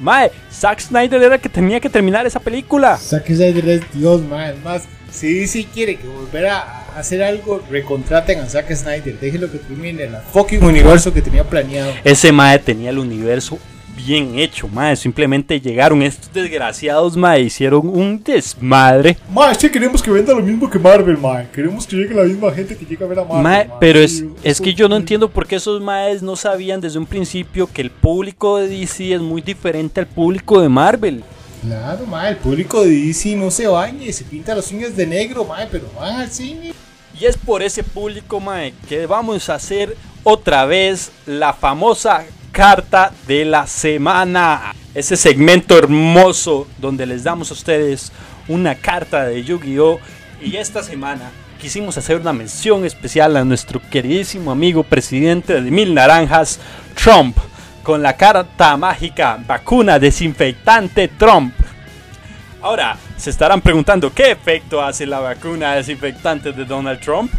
Mae, 0.00 0.30
Zack 0.50 0.80
Snyder 0.80 1.22
era 1.22 1.34
el 1.34 1.40
que 1.40 1.48
tenía 1.48 1.78
que 1.78 1.90
terminar 1.90 2.26
esa 2.26 2.40
película. 2.40 2.96
Zack 2.96 3.26
Snyder 3.26 3.68
es 3.68 3.92
Dios, 3.92 4.22
man. 4.22 4.54
Es 4.54 4.64
más, 4.64 4.82
si 5.10 5.40
DC 5.40 5.66
quiere 5.74 5.96
que 5.96 6.06
volver 6.08 6.46
a 6.46 6.86
hacer 6.96 7.22
algo, 7.22 7.62
recontraten 7.70 8.40
a 8.40 8.48
Zack 8.48 8.74
Snyder. 8.74 9.18
Déjenlo 9.20 9.50
que 9.50 9.58
termine 9.58 10.04
el 10.04 10.16
fucking 10.32 10.62
universo 10.62 11.12
que 11.12 11.20
tenía 11.20 11.44
planeado. 11.44 11.92
Ese 12.04 12.32
mae 12.32 12.58
tenía 12.58 12.90
el 12.90 12.98
universo 12.98 13.58
bien 13.96 14.38
hecho, 14.38 14.68
mae. 14.68 14.96
Simplemente 14.96 15.60
llegaron 15.60 16.02
estos 16.02 16.32
desgraciados, 16.32 17.16
mae, 17.16 17.42
hicieron 17.42 17.88
un 17.88 18.22
desmadre. 18.22 19.16
Ma, 19.32 19.50
es 19.50 19.58
que 19.58 19.70
queremos 19.70 20.02
que 20.02 20.10
venda 20.10 20.34
lo 20.34 20.42
mismo 20.42 20.68
que 20.68 20.78
Marvel, 20.78 21.18
ma. 21.18 21.44
Queremos 21.50 21.86
que 21.86 21.96
llegue 21.96 22.14
la 22.14 22.24
misma 22.24 22.52
gente 22.52 22.76
que 22.76 22.84
llega 22.84 23.06
a 23.06 23.08
ver 23.08 23.18
a 23.18 23.24
Marvel. 23.24 23.42
Mae, 23.42 23.64
ma. 23.66 23.78
pero 23.80 23.98
es, 23.98 24.20
Sí, 24.20 24.28
es 24.42 24.60
que 24.60 24.74
yo 24.74 24.88
no 24.88 24.96
entiendo 24.96 25.30
por 25.30 25.46
qué 25.46 25.56
esos 25.56 25.80
maes 25.80 26.22
no 26.22 26.36
sabían 26.36 26.80
desde 26.80 26.98
un 26.98 27.06
principio 27.06 27.68
que 27.72 27.80
el 27.80 27.90
público 27.90 28.58
de 28.58 28.68
DC 28.68 29.14
es 29.14 29.20
muy 29.20 29.40
diferente 29.40 30.00
al 30.00 30.06
público 30.06 30.60
de 30.60 30.68
Marvel. 30.68 31.24
Claro, 31.62 32.06
mae, 32.06 32.30
el 32.30 32.36
público 32.36 32.82
de 32.82 32.90
DC 32.90 33.36
no 33.36 33.50
se 33.50 33.66
baña 33.66 34.04
y 34.04 34.12
se 34.12 34.24
pinta 34.24 34.54
las 34.54 34.70
uñas 34.72 34.96
de 34.96 35.06
negro, 35.06 35.44
mae, 35.44 35.68
pero 35.70 35.84
van 35.98 36.20
al 36.20 36.30
cine. 36.30 36.72
Y 37.18 37.24
es 37.24 37.36
por 37.36 37.62
ese 37.62 37.84
público, 37.84 38.40
mae, 38.40 38.74
que 38.88 39.06
vamos 39.06 39.48
a 39.48 39.54
hacer 39.54 39.96
otra 40.24 40.64
vez 40.64 41.12
la 41.26 41.52
famosa 41.52 42.24
carta 42.52 43.12
de 43.26 43.44
la 43.44 43.66
semana. 43.66 44.74
Ese 44.94 45.16
segmento 45.16 45.78
hermoso 45.78 46.66
donde 46.78 47.06
les 47.06 47.24
damos 47.24 47.50
a 47.50 47.54
ustedes 47.54 48.12
una 48.48 48.74
carta 48.74 49.24
de 49.24 49.44
Yu-Gi-Oh! 49.44 50.00
Y 50.42 50.56
esta 50.56 50.82
semana 50.82 51.30
quisimos 51.60 51.96
hacer 51.98 52.16
una 52.16 52.32
mención 52.32 52.84
especial 52.84 53.36
a 53.36 53.44
nuestro 53.44 53.80
queridísimo 53.90 54.50
amigo 54.50 54.82
presidente 54.82 55.60
de 55.60 55.70
Mil 55.70 55.94
Naranjas, 55.94 56.58
Trump, 56.94 57.36
con 57.82 58.02
la 58.02 58.16
carta 58.16 58.76
mágica 58.76 59.38
vacuna 59.46 59.98
desinfectante 59.98 61.08
Trump. 61.08 61.54
Ahora, 62.62 62.96
se 63.16 63.30
estarán 63.30 63.60
preguntando 63.60 64.12
qué 64.12 64.32
efecto 64.32 64.82
hace 64.82 65.06
la 65.06 65.20
vacuna 65.20 65.74
desinfectante 65.74 66.52
de 66.52 66.64
Donald 66.64 67.00
Trump. 67.00 67.32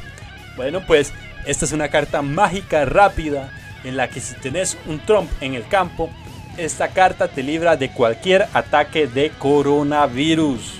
Bueno, 0.55 0.81
pues 0.85 1.11
esta 1.45 1.65
es 1.65 1.71
una 1.73 1.89
carta 1.89 2.21
mágica 2.21 2.85
rápida 2.85 3.51
en 3.83 3.97
la 3.97 4.09
que 4.09 4.19
si 4.19 4.35
tenés 4.35 4.77
un 4.85 4.99
Trump 4.99 5.29
en 5.41 5.53
el 5.55 5.67
campo, 5.67 6.09
esta 6.57 6.89
carta 6.89 7.27
te 7.27 7.43
libra 7.43 7.77
de 7.77 7.91
cualquier 7.91 8.47
ataque 8.53 9.07
de 9.07 9.31
coronavirus. 9.31 10.73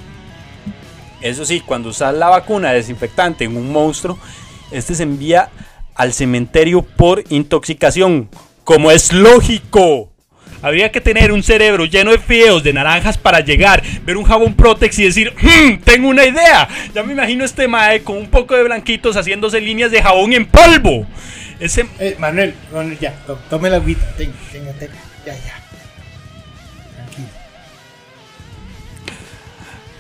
Eso 1.22 1.46
sí, 1.46 1.62
cuando 1.62 1.90
usas 1.90 2.14
la 2.14 2.30
vacuna 2.30 2.74
desinfectante 2.74 3.46
en 3.46 3.56
un 3.56 3.72
monstruo, 3.72 4.18
este 4.72 4.96
se 4.96 5.04
envía 5.04 5.50
al 5.96 6.14
cementerio 6.14 6.82
por 6.82 7.24
intoxicación, 7.30 8.30
como 8.64 8.92
es 8.92 9.14
lógico. 9.14 10.10
Habría 10.64 10.92
que 10.92 11.02
tener 11.02 11.32
un 11.32 11.42
cerebro 11.42 11.86
lleno 11.86 12.12
de 12.12 12.20
fideos 12.20 12.64
de 12.64 12.74
naranjas 12.74 13.18
para 13.18 13.40
llegar, 13.40 13.82
ver 14.06 14.16
un 14.16 14.24
jabón 14.24 14.54
Protex 14.54 15.00
y 15.00 15.06
decir, 15.06 15.34
"Hmm, 15.42 15.78
tengo 15.84 16.08
una 16.08 16.26
idea. 16.26 16.68
Ya 16.94 17.02
me 17.02 17.14
imagino 17.14 17.44
este 17.44 17.68
mae 17.68 18.02
con 18.04 18.18
un 18.18 18.28
poco 18.28 18.56
de 18.56 18.64
blanquitos 18.64 19.16
haciéndose 19.16 19.60
líneas 19.60 19.90
de 19.90 20.04
jabón 20.04 20.34
en 20.34 20.46
polvo. 20.46 21.08
Ese 21.62 21.88
Eh, 22.00 22.16
Manuel, 22.20 22.54
Manuel, 22.74 22.98
ya, 23.00 23.14
to- 23.26 23.40
tome 23.50 23.70
la 23.70 23.78
agüita, 23.78 24.06
tenga, 24.18 24.34
tenga, 24.52 24.74
tenga, 24.74 24.94
ya, 25.26 25.34
ya. 25.36 25.62
Tranquilo. 26.96 27.28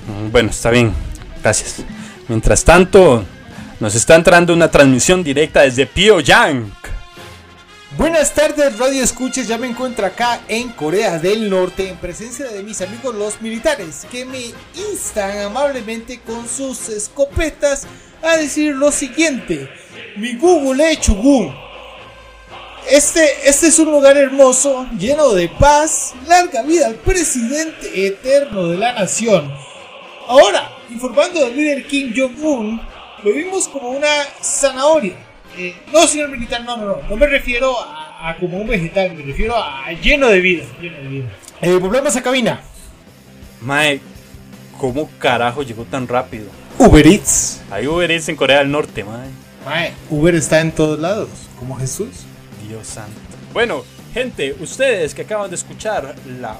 Mm, 0.07 0.31
Bueno, 0.31 0.49
está 0.49 0.71
bien. 0.71 0.91
Gracias. 1.41 1.77
Mientras 2.27 2.63
tanto, 2.63 3.23
nos 3.79 3.93
está 3.95 4.15
entrando 4.15 4.53
una 4.53 4.69
transmisión 4.71 5.23
directa 5.23 5.61
desde 5.61 5.85
Pyongyang. 5.85 6.71
Buenas 7.97 8.33
tardes, 8.33 8.79
Radio 8.79 9.03
Escuches. 9.03 9.47
Ya 9.47 9.57
me 9.57 9.67
encuentro 9.67 10.05
acá 10.05 10.39
en 10.47 10.69
Corea 10.69 11.19
del 11.19 11.49
Norte 11.49 11.89
en 11.89 11.97
presencia 11.97 12.45
de 12.47 12.63
mis 12.63 12.81
amigos 12.81 13.13
los 13.13 13.41
militares 13.41 14.07
que 14.09 14.25
me 14.25 14.53
instan 14.91 15.39
amablemente 15.41 16.19
con 16.25 16.47
sus 16.47 16.89
escopetas 16.89 17.85
a 18.23 18.37
decir 18.37 18.73
lo 18.75 18.91
siguiente: 18.93 19.69
Mi 20.17 20.33
Google 20.33 20.97
Chugun. 20.99 21.53
Este, 22.89 23.47
este 23.47 23.67
es 23.67 23.79
un 23.79 23.91
lugar 23.91 24.17
hermoso, 24.17 24.87
lleno 24.97 25.29
de 25.29 25.47
paz. 25.47 26.13
Larga 26.27 26.63
vida 26.63 26.87
al 26.87 26.95
presidente 26.95 28.07
eterno 28.07 28.67
de 28.67 28.77
la 28.77 28.93
nación. 28.93 29.53
Ahora, 30.27 30.71
informando 30.89 31.45
del 31.45 31.55
líder 31.55 31.87
Kim 31.87 32.13
Jong-un, 32.15 32.81
lo 33.23 33.33
vimos 33.33 33.67
como 33.67 33.91
una 33.91 34.07
zanahoria. 34.41 35.15
Eh, 35.57 35.75
no, 35.93 36.07
señor 36.07 36.29
militar, 36.29 36.63
no, 36.63 36.77
no, 36.77 36.85
no. 36.85 36.97
No 37.09 37.15
me 37.15 37.27
refiero 37.27 37.79
a, 37.79 38.29
a 38.29 38.37
como 38.37 38.57
un 38.57 38.67
vegetal, 38.67 39.13
me 39.13 39.23
refiero 39.23 39.55
a 39.55 39.91
lleno 40.01 40.27
de 40.27 40.39
vida. 40.41 40.63
Lleno 40.81 40.97
de 40.97 41.07
vida. 41.07 41.29
Eh, 41.61 41.75
volvemos 41.75 42.15
a 42.15 42.21
cabina. 42.23 42.61
Mae, 43.61 44.01
¿cómo 44.77 45.09
carajo 45.19 45.63
llegó 45.63 45.83
tan 45.85 46.07
rápido? 46.07 46.45
Uber 46.79 47.05
Eats. 47.05 47.61
Hay 47.69 47.87
Uber 47.87 48.09
Eats 48.09 48.29
en 48.29 48.35
Corea 48.35 48.59
del 48.59 48.71
Norte, 48.71 49.03
mae. 49.03 49.29
Mae, 49.65 49.93
Uber 50.09 50.33
está 50.33 50.59
en 50.61 50.71
todos 50.71 50.99
lados, 50.99 51.29
como 51.59 51.77
Jesús. 51.77 52.25
Dios 52.67 52.87
santo. 52.87 53.19
Bueno, 53.53 53.83
gente, 54.13 54.55
ustedes 54.59 55.13
que 55.13 55.23
acaban 55.23 55.49
de 55.49 55.55
escuchar 55.55 56.15
la 56.39 56.57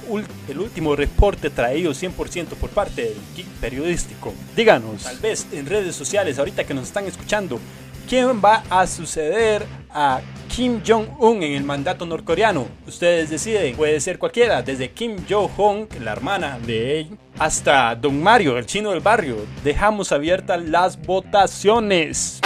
el 0.48 0.60
último 0.60 0.96
reporte 0.96 1.50
traído 1.50 1.94
100% 1.94 2.48
por 2.60 2.70
parte 2.70 3.04
del 3.04 3.18
Geek 3.36 3.48
Periodístico, 3.60 4.34
díganos, 4.56 5.04
tal 5.04 5.18
vez 5.18 5.48
en 5.52 5.66
redes 5.66 5.96
sociales, 5.96 6.38
ahorita 6.38 6.64
que 6.64 6.74
nos 6.74 6.88
están 6.88 7.06
escuchando, 7.06 7.60
¿quién 8.08 8.42
va 8.44 8.64
a 8.70 8.86
suceder 8.86 9.66
a 9.90 10.22
Kim 10.54 10.82
Jong-un 10.86 11.44
en 11.44 11.54
el 11.54 11.64
mandato 11.64 12.06
norcoreano? 12.06 12.68
Ustedes 12.86 13.30
deciden, 13.30 13.76
puede 13.76 14.00
ser 14.00 14.20
cualquiera, 14.20 14.62
desde 14.62 14.92
Kim 14.92 15.16
Jong-un, 15.30 15.88
la 16.04 16.12
hermana 16.12 16.60
de 16.60 17.00
él, 17.00 17.18
hasta 17.40 17.96
Don 17.96 18.22
Mario, 18.22 18.58
el 18.58 18.66
chino 18.66 18.92
del 18.92 19.00
barrio. 19.00 19.38
Dejamos 19.64 20.12
abiertas 20.12 20.62
las 20.62 21.02
votaciones. 21.02 22.42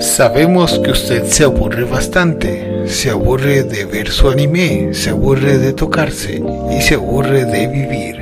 Sabemos 0.00 0.78
que 0.78 0.92
usted 0.92 1.26
se 1.26 1.44
aburre 1.44 1.84
bastante, 1.84 2.88
se 2.88 3.10
aburre 3.10 3.64
de 3.64 3.84
ver 3.84 4.10
su 4.10 4.30
anime, 4.30 4.94
se 4.94 5.10
aburre 5.10 5.58
de 5.58 5.74
tocarse 5.74 6.42
y 6.70 6.80
se 6.80 6.94
aburre 6.94 7.44
de 7.44 7.66
vivir. 7.66 8.18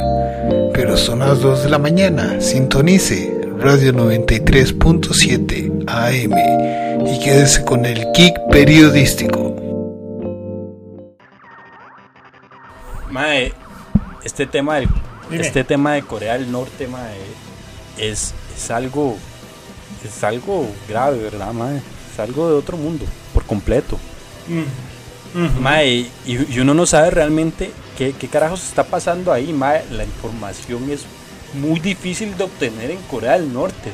Pero 0.74 0.96
son 0.96 1.20
las 1.20 1.40
2 1.40 1.62
de 1.62 1.68
la 1.70 1.78
mañana, 1.78 2.40
sintonice 2.40 3.32
Radio 3.58 3.92
93.7 3.92 5.84
AM 5.86 7.06
y 7.06 7.20
quédese 7.20 7.64
con 7.64 7.86
el 7.86 8.08
Geek 8.12 8.34
Periodístico. 8.50 9.54
Mae, 13.08 13.52
este 14.24 14.46
tema 14.46 14.76
del, 14.76 14.88
este 15.30 15.62
tema 15.62 15.92
de 15.92 16.02
Corea 16.02 16.32
del 16.32 16.50
Norte, 16.50 16.88
mae, 16.88 17.14
es, 17.98 18.34
es 18.56 18.70
algo 18.72 19.16
es 20.05 20.24
algo 20.24 20.66
grave, 20.88 21.18
¿verdad, 21.18 21.53
mae? 21.53 21.79
Es 21.79 22.18
algo 22.20 22.48
de 22.48 22.55
otro 22.55 22.77
mundo, 22.77 23.05
por 23.35 23.44
completo. 23.44 23.98
Mae, 25.61 25.87
y, 25.88 26.11
y 26.27 26.59
uno 26.61 26.74
no 26.74 26.87
sabe 26.87 27.11
realmente 27.11 27.70
qué, 27.96 28.12
qué 28.18 28.29
carajos 28.29 28.64
está 28.64 28.85
pasando 28.85 29.33
ahí, 29.33 29.53
mae. 29.53 29.85
La 29.90 30.05
información 30.05 30.90
es 30.90 31.03
muy 31.55 31.81
difícil 31.81 32.37
de 32.37 32.44
obtener 32.44 32.90
en 32.90 32.98
Corea 33.03 33.33
del 33.38 33.53
Norte. 33.53 33.90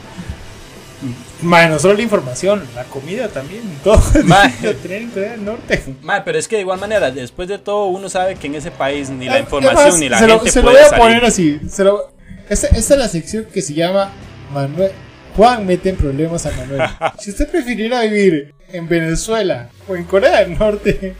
Mae, 1.42 1.68
no 1.68 1.78
solo 1.78 1.94
la 1.94 2.02
información, 2.02 2.62
la 2.74 2.84
comida 2.84 3.28
también. 3.28 3.62
Todo 3.84 4.00
Mae. 4.24 4.46
difícil 4.48 4.68
de 4.68 4.74
tener 4.74 5.02
en 5.02 5.10
Corea 5.10 5.30
del 5.32 5.44
Norte. 5.44 5.84
Mae, 6.02 6.22
pero 6.24 6.38
es 6.38 6.48
que 6.48 6.56
de 6.56 6.62
igual 6.62 6.78
manera, 6.80 7.10
después 7.10 7.48
de 7.48 7.58
todo, 7.58 7.86
uno 7.86 8.08
sabe 8.08 8.36
que 8.36 8.46
en 8.46 8.54
ese 8.54 8.70
país 8.70 9.10
ni 9.10 9.26
la 9.26 9.36
Es 9.36 9.40
información 9.42 10.00
ni 10.00 10.08
la 10.08 10.18
se 10.20 10.26
lo- 10.28 10.36
gente 10.36 10.52
se 10.52 10.60
lo 10.62 10.70
puede 10.70 10.76
voy 10.78 10.86
a 10.86 10.88
salir. 10.90 11.04
poner 11.04 11.24
así. 11.24 11.60
se 11.68 11.84
lo- 11.84 12.10
esta, 12.48 12.68
esta 12.68 12.94
es 12.94 13.00
la 13.00 13.08
sección 13.08 13.46
que 13.52 13.60
se 13.60 13.74
llama 13.74 14.12
Manuel. 14.52 14.92
Juan 15.36 15.66
mete 15.66 15.90
en 15.90 15.96
problemas 15.96 16.46
a 16.46 16.52
Manuel. 16.52 16.82
si 17.18 17.30
usted 17.30 17.50
prefiriera 17.50 18.02
vivir 18.02 18.54
en 18.68 18.88
Venezuela 18.88 19.68
o 19.88 19.96
en 19.96 20.04
Corea 20.04 20.40
del 20.40 20.58
Norte, 20.58 21.16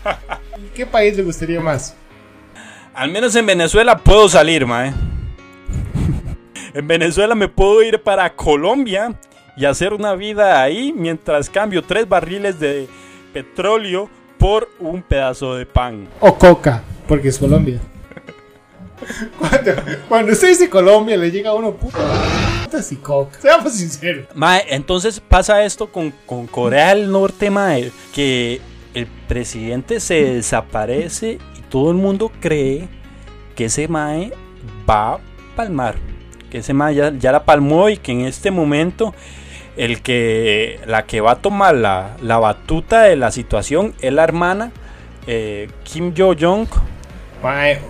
¿en 0.56 0.68
qué 0.74 0.86
país 0.86 1.16
le 1.16 1.22
gustaría 1.22 1.60
más? 1.60 1.94
Al 2.94 3.10
menos 3.10 3.34
en 3.34 3.46
Venezuela 3.46 3.98
puedo 3.98 4.28
salir, 4.28 4.66
mae. 4.66 4.92
en 6.74 6.86
Venezuela 6.86 7.34
me 7.34 7.48
puedo 7.48 7.82
ir 7.82 8.00
para 8.02 8.34
Colombia 8.36 9.18
y 9.56 9.64
hacer 9.64 9.92
una 9.92 10.14
vida 10.14 10.62
ahí 10.62 10.92
mientras 10.96 11.50
cambio 11.50 11.82
tres 11.82 12.08
barriles 12.08 12.60
de 12.60 12.88
petróleo 13.32 14.08
por 14.38 14.68
un 14.78 15.02
pedazo 15.02 15.56
de 15.56 15.66
pan. 15.66 16.06
O 16.20 16.38
Coca, 16.38 16.82
porque 17.08 17.28
es 17.28 17.38
Colombia. 17.38 17.80
Cuando, 19.38 19.72
cuando 20.08 20.32
usted 20.32 20.48
dice 20.48 20.70
Colombia, 20.70 21.16
le 21.16 21.30
llega 21.30 21.50
a 21.50 21.54
uno 21.54 21.76
puta 22.74 22.94
y 22.94 22.96
Coca. 22.96 23.38
Seamos 23.40 23.72
sinceros. 23.72 24.26
Mae, 24.34 24.64
entonces 24.68 25.20
pasa 25.20 25.64
esto 25.64 25.90
con, 25.90 26.12
con 26.26 26.46
Corea 26.46 26.94
del 26.94 27.10
Norte, 27.10 27.50
mae, 27.50 27.92
que 28.14 28.60
el 28.94 29.06
presidente 29.06 30.00
se 30.00 30.34
desaparece 30.34 31.38
y 31.56 31.62
todo 31.68 31.90
el 31.90 31.96
mundo 31.96 32.30
cree 32.40 32.88
que 33.54 33.66
ese 33.66 33.88
mae 33.88 34.32
va 34.88 35.14
a 35.14 35.20
palmar. 35.56 35.96
Que 36.50 36.58
ese 36.58 36.74
mae 36.74 36.94
ya, 36.94 37.12
ya 37.18 37.32
la 37.32 37.44
palmó 37.44 37.88
y 37.88 37.96
que 37.96 38.12
en 38.12 38.20
este 38.22 38.50
momento 38.50 39.14
el 39.76 40.02
que 40.02 40.78
la 40.86 41.04
que 41.04 41.20
va 41.20 41.32
a 41.32 41.36
tomar 41.36 41.74
la, 41.74 42.16
la 42.22 42.38
batuta 42.38 43.02
de 43.02 43.16
la 43.16 43.32
situación 43.32 43.92
es 44.00 44.12
la 44.12 44.22
hermana 44.22 44.70
eh, 45.26 45.68
Kim 45.82 46.14
Yo-jong. 46.14 46.68
Mae, 47.42 47.80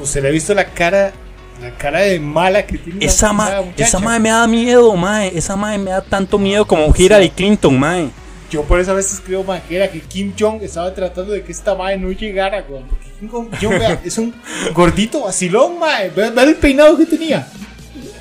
usted 0.00 0.22
le 0.22 0.28
ha 0.28 0.30
visto 0.30 0.54
la 0.54 0.66
cara, 0.66 1.12
la 1.60 1.70
cara 1.76 2.00
de 2.00 2.18
mala 2.20 2.66
que 2.66 2.78
tiene 2.78 3.04
Esa, 3.04 3.32
ma, 3.32 3.62
muchacha? 3.62 3.84
esa 3.84 3.98
mae 3.98 4.18
me 4.20 4.28
da 4.30 4.46
miedo, 4.46 4.94
mae. 4.96 5.36
Esa 5.36 5.56
mae 5.56 5.78
me 5.78 5.90
da 5.90 6.00
tanto 6.02 6.38
miedo 6.38 6.66
como 6.66 6.92
Hillary 6.96 7.30
Clinton, 7.30 7.78
mae. 7.78 8.10
Yo 8.50 8.62
por 8.62 8.78
eso 8.78 8.92
a 8.92 8.94
veces 8.94 9.20
creo, 9.24 9.42
mae, 9.42 9.62
que 9.68 9.76
era 9.76 9.90
que 9.90 10.00
Kim 10.00 10.32
Jong 10.38 10.62
estaba 10.62 10.92
tratando 10.94 11.32
de 11.32 11.42
que 11.42 11.52
esta 11.52 11.74
mae 11.74 11.96
no 11.98 12.10
llegara, 12.12 12.64
weón. 12.68 12.84
Porque 12.84 13.08
Kim 13.18 13.28
Jong 13.28 13.78
vea, 13.78 14.00
es 14.04 14.18
un 14.18 14.34
gordito 14.74 15.22
vacilón, 15.22 15.78
mae. 15.78 16.10
Ve, 16.10 16.30
ve 16.30 16.42
el 16.42 16.56
peinado 16.56 16.96
que 16.96 17.06
tenía. 17.06 17.46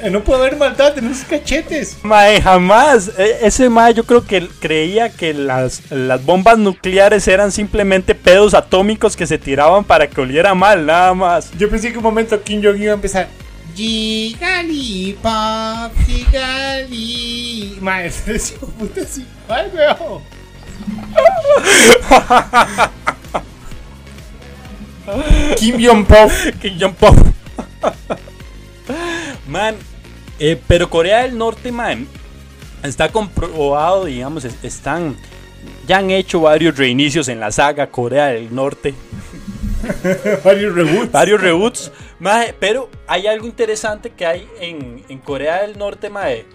Eh, 0.04 0.10
No 0.10 0.24
puede 0.24 0.42
haber 0.42 0.58
maldad 0.58 0.98
en 0.98 1.10
esos 1.10 1.26
cachetes. 1.26 1.98
Mae, 2.04 2.42
jamás. 2.42 3.10
E- 3.18 3.40
Ese 3.44 3.70
mae 3.70 3.94
yo 3.94 4.04
creo 4.04 4.26
que 4.26 4.48
creía 4.60 5.10
que 5.10 5.34
las, 5.34 5.90
las 5.92 6.24
bombas 6.26 6.58
nucleares 6.58 7.28
eran 7.28 7.52
simplemente 7.52 8.14
pedos 8.16 8.54
atómicos 8.54 9.16
que 9.16 9.26
se 9.28 9.38
tiraban 9.38 9.84
para 9.86 10.08
que 10.08 10.20
oliera 10.22 10.54
mal, 10.54 10.86
nada 10.86 11.14
más. 11.14 11.52
Yo 11.58 11.70
pensé 11.70 11.92
que 11.92 11.98
un 11.98 12.04
momento 12.04 12.42
Kim 12.44 12.62
Jong 12.64 12.82
iba 12.82 12.92
a 12.92 12.96
empezar. 12.96 13.28
Gigali, 13.76 15.18
pap, 15.22 15.92
gigali. 16.06 17.80
Hijo 17.82 18.34
de 18.34 18.40
puta 18.78 19.02
así. 19.02 19.26
Ay, 19.48 19.68
weón. 19.74 20.22
Kim 25.58 25.78
Jong-pop. 25.80 26.32
Kim 26.62 26.78
Jong-pop. 26.80 27.16
Man, 29.48 29.76
eh, 30.40 30.60
pero 30.68 30.90
Corea 30.90 31.24
del 31.24 31.38
Norte, 31.38 31.72
man, 31.72 32.08
está 32.84 33.10
comprobado, 33.10 34.06
digamos, 34.06 34.46
es- 34.46 34.64
están. 34.64 35.16
Ya 35.88 35.98
han 35.98 36.12
hecho 36.12 36.42
varios 36.42 36.78
reinicios 36.78 37.28
en 37.30 37.40
la 37.40 37.52
saga 37.52 37.88
Corea 37.88 38.28
del 38.28 38.54
Norte. 38.54 38.94
Varios 40.46 40.74
reboots. 40.76 41.12
varios 41.12 41.42
reboots. 41.42 41.92
Mae, 42.20 42.54
pero 42.58 42.90
hay 43.06 43.28
algo 43.28 43.46
interesante 43.48 44.12
que 44.12 44.26
hay 44.26 44.48
en, 44.62 45.04
en 45.10 45.18
Corea 45.20 45.62
del 45.62 45.78
Norte, 45.78 46.10
mae, 46.10 46.46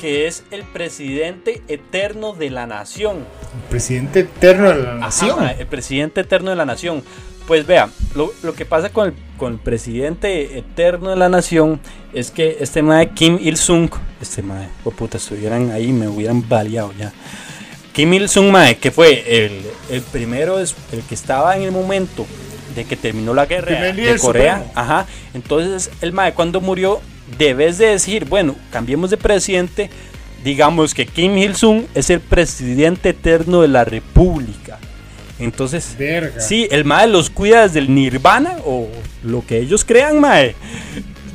que 0.00 0.26
es 0.26 0.42
el 0.50 0.64
presidente 0.64 1.62
eterno 1.68 2.32
de 2.32 2.50
la 2.50 2.66
nación. 2.66 3.24
Presidente 3.70 4.20
eterno 4.20 4.70
de 4.70 4.82
la 4.82 4.90
Ajá, 4.90 4.98
nación. 4.98 5.38
mae, 5.38 5.56
el 5.60 5.66
presidente 5.68 6.22
eterno 6.22 6.50
de 6.50 6.56
la 6.56 6.64
nación. 6.66 7.04
Pues 7.46 7.66
vea, 7.66 7.88
lo, 8.14 8.32
lo 8.42 8.54
que 8.54 8.64
pasa 8.64 8.90
con 8.90 9.08
el, 9.08 9.14
con 9.36 9.54
el 9.54 9.58
presidente 9.58 10.58
eterno 10.58 11.10
de 11.10 11.16
la 11.16 11.28
nación 11.28 11.80
es 12.14 12.30
que 12.30 12.58
este 12.60 12.82
mae 12.82 13.10
Kim 13.10 13.38
Il-sung, 13.40 13.90
este 14.20 14.42
mae, 14.42 14.68
oh 14.84 14.90
puta, 14.90 15.16
estuvieran 15.18 15.70
ahí, 15.70 15.92
me 15.92 16.06
hubieran 16.08 16.48
baleado 16.48 16.92
ya. 16.98 17.12
Kim 17.92 18.12
Il-sung, 18.14 18.50
mae, 18.50 18.76
que 18.76 18.90
fue 18.90 19.24
el, 19.44 19.60
el 19.90 20.00
primero, 20.02 20.58
es- 20.60 20.74
el 20.92 21.02
que 21.02 21.14
estaba 21.14 21.56
en 21.56 21.62
el 21.64 21.72
momento 21.72 22.24
de 22.76 22.84
que 22.84 22.96
terminó 22.96 23.34
la 23.34 23.44
guerra 23.46 23.82
de 23.92 23.92
Corea. 24.18 24.56
supremo. 24.58 24.72
Ajá. 24.74 25.06
Entonces, 25.34 25.90
el 26.00 26.12
mae 26.12 26.32
cuando 26.32 26.60
murió, 26.60 27.00
debes 27.38 27.76
de 27.76 27.86
decir, 27.88 28.24
bueno, 28.24 28.54
cambiemos 28.70 29.10
de 29.10 29.16
presidente, 29.18 29.90
digamos 30.44 30.94
que 30.94 31.06
Kim 31.06 31.36
Il-sung 31.36 31.84
es 31.94 32.08
el 32.08 32.20
presidente 32.20 33.10
eterno 33.10 33.60
de 33.62 33.68
la 33.68 33.84
república. 33.84 34.78
Entonces, 35.38 35.96
Verga. 35.98 36.40
sí, 36.40 36.68
el 36.70 36.84
mae 36.84 37.06
los 37.08 37.30
cuida 37.30 37.62
desde 37.62 37.80
el 37.80 37.94
nirvana 37.94 38.56
o 38.64 38.88
lo 39.22 39.44
que 39.44 39.58
ellos 39.58 39.84
crean, 39.84 40.20
mae. 40.20 40.54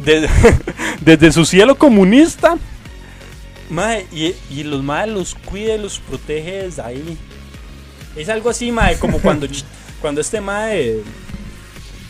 Desde, 0.05 0.29
desde 1.01 1.31
su 1.31 1.45
cielo 1.45 1.77
comunista. 1.77 2.57
Mae, 3.69 4.05
y, 4.13 4.33
y 4.49 4.63
los 4.63 4.81
mae 4.83 5.07
los 5.07 5.36
cuida 5.36 5.75
y 5.75 5.79
los 5.79 5.99
protege 5.99 6.63
desde 6.63 6.81
ahí. 6.81 7.17
Es 8.15 8.29
algo 8.29 8.49
así, 8.49 8.71
mae, 8.71 8.97
como 8.97 9.19
cuando, 9.19 9.47
cuando 10.01 10.21
este 10.21 10.39
mae 10.39 11.01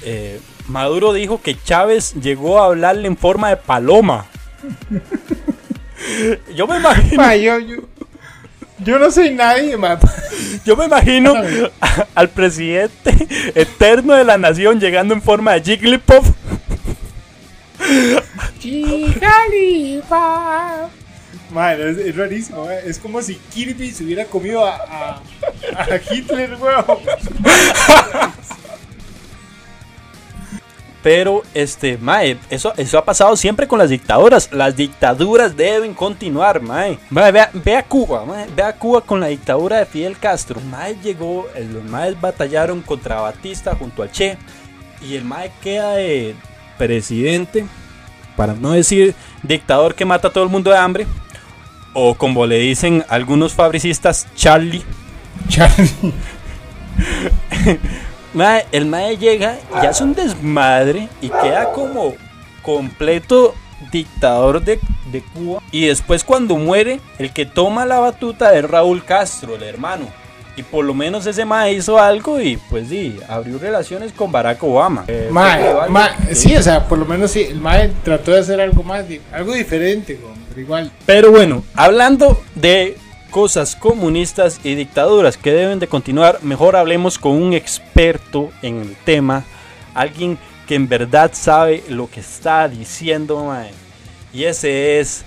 eh, 0.03 0.39
Maduro 0.67 1.13
dijo 1.13 1.41
que 1.41 1.57
Chávez 1.61 2.13
llegó 2.21 2.61
a 2.61 2.65
hablarle 2.67 3.07
en 3.07 3.17
forma 3.17 3.49
de 3.49 3.57
paloma. 3.57 4.25
Yo 6.55 6.67
me 6.67 6.77
imagino, 6.77 7.23
Ma, 7.23 7.35
yo, 7.35 7.59
yo, 7.59 7.77
yo 8.79 8.99
no 8.99 9.09
soy 9.09 9.33
nadie, 9.33 9.75
ma. 9.75 9.97
Yo 10.65 10.75
me 10.75 10.85
imagino 10.85 11.33
a- 11.81 12.05
al 12.15 12.29
presidente 12.29 13.13
eterno 13.55 14.13
de 14.13 14.23
la 14.23 14.37
nación 14.37 14.79
llegando 14.79 15.13
en 15.13 15.21
forma 15.21 15.53
de 15.53 15.61
Jigglypuff. 15.61 16.27
Ma, 21.51 21.73
es, 21.73 21.97
es 21.97 22.15
rarísimo, 22.15 22.69
eh. 22.69 22.81
es 22.85 22.99
como 22.99 23.21
si 23.21 23.35
Kirby 23.35 23.91
se 23.91 24.03
hubiera 24.03 24.25
comido 24.25 24.65
a, 24.65 24.75
a, 24.75 25.21
a 25.77 25.99
Hitler, 26.13 26.55
weón. 26.59 26.85
Pero, 31.07 31.41
este, 31.53 31.97
mae, 31.97 32.37
eso, 32.49 32.73
eso 32.75 32.97
ha 32.97 33.05
pasado 33.05 33.37
siempre 33.37 33.65
con 33.65 33.79
las 33.79 33.89
dictaduras. 33.89 34.51
Las 34.51 34.75
dictaduras 34.75 35.55
deben 35.55 35.93
continuar, 35.93 36.61
mae. 36.61 36.99
Mae, 37.09 37.31
vea, 37.31 37.49
vea 37.53 37.81
Cuba, 37.81 38.25
mae, 38.25 38.45
vea 38.53 38.73
Cuba 38.73 38.99
con 38.99 39.21
la 39.21 39.27
dictadura 39.27 39.77
de 39.77 39.85
Fidel 39.85 40.19
Castro. 40.19 40.59
Mae 40.69 40.97
llegó, 41.01 41.47
los 41.71 41.85
maes 41.85 42.19
batallaron 42.19 42.81
contra 42.81 43.21
Batista 43.21 43.73
junto 43.73 44.03
al 44.03 44.11
Che. 44.11 44.37
Y 45.01 45.15
el 45.15 45.23
mae 45.23 45.49
queda 45.61 45.93
de 45.93 46.35
presidente, 46.77 47.65
para 48.35 48.51
no 48.51 48.73
decir 48.73 49.15
dictador 49.43 49.95
que 49.95 50.03
mata 50.03 50.27
a 50.27 50.33
todo 50.33 50.43
el 50.43 50.49
mundo 50.49 50.71
de 50.71 50.77
hambre. 50.77 51.07
O 51.93 52.15
como 52.15 52.45
le 52.45 52.57
dicen 52.59 53.05
algunos 53.07 53.53
fabricistas, 53.53 54.27
Charlie. 54.35 54.83
Charlie. 55.47 56.13
Mae, 58.37 58.65
el 58.71 58.85
mae 58.85 59.17
llega 59.17 59.57
y 59.81 59.85
hace 59.85 60.03
un 60.03 60.13
desmadre 60.13 61.09
y 61.21 61.29
queda 61.29 61.71
como 61.73 62.13
completo 62.61 63.55
dictador 63.91 64.61
de, 64.61 64.79
de 65.11 65.21
Cuba. 65.21 65.61
Y 65.71 65.87
después 65.87 66.23
cuando 66.23 66.55
muere, 66.57 66.99
el 67.17 67.31
que 67.33 67.45
toma 67.45 67.85
la 67.85 67.99
batuta 67.99 68.55
es 68.55 68.63
Raúl 68.69 69.03
Castro, 69.03 69.55
el 69.55 69.63
hermano. 69.63 70.05
Y 70.55 70.63
por 70.63 70.83
lo 70.85 70.93
menos 70.95 71.25
ese 71.27 71.45
mae 71.45 71.73
hizo 71.73 71.99
algo 71.99 72.39
y 72.41 72.57
pues 72.57 72.89
sí, 72.89 73.19
abrió 73.29 73.59
relaciones 73.59 74.11
con 74.11 74.31
Barack 74.31 74.63
Obama. 74.63 75.05
Eh, 75.07 75.29
Ma, 75.31 75.55
fue 75.57 75.67
algo 75.69 75.89
ma, 75.91 76.09
que- 76.27 76.33
sí, 76.35 76.55
o 76.55 76.63
sea, 76.63 76.87
por 76.87 76.97
lo 76.97 77.05
menos 77.05 77.29
sí, 77.31 77.41
el 77.43 77.59
Mae 77.61 77.91
trató 78.03 78.31
de 78.31 78.39
hacer 78.39 78.59
algo 78.59 78.81
más, 78.81 79.05
algo 79.31 79.53
diferente, 79.53 80.19
pero 80.49 80.61
igual. 80.61 80.91
Pero 81.05 81.29
bueno, 81.31 81.63
hablando 81.75 82.41
de 82.55 82.97
cosas 83.37 83.75
comunistas 83.75 84.59
y 84.63 84.73
dictaduras 84.73 85.37
que 85.37 85.51
deben 85.51 85.77
de 85.77 85.85
continuar, 85.85 86.39
mejor 86.41 86.75
hablemos 86.75 87.19
con 87.19 87.33
un 87.33 87.53
experto 87.53 88.49
en 88.63 88.81
el 88.81 88.95
tema, 88.95 89.43
alguien 89.93 90.39
que 90.67 90.73
en 90.73 90.89
verdad 90.89 91.29
sabe 91.33 91.83
lo 91.87 92.09
que 92.09 92.21
está 92.21 92.67
diciendo. 92.67 93.55
Y 94.33 94.45
ese 94.45 94.99
es 94.99 95.23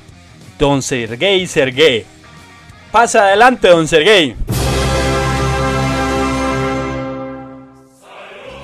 Don 0.59 0.83
Sergei 0.83 1.47
Sergei. 1.47 2.05
Pasa 2.91 3.27
adelante, 3.27 3.69
Don 3.69 3.87
Sergei. 3.87 4.35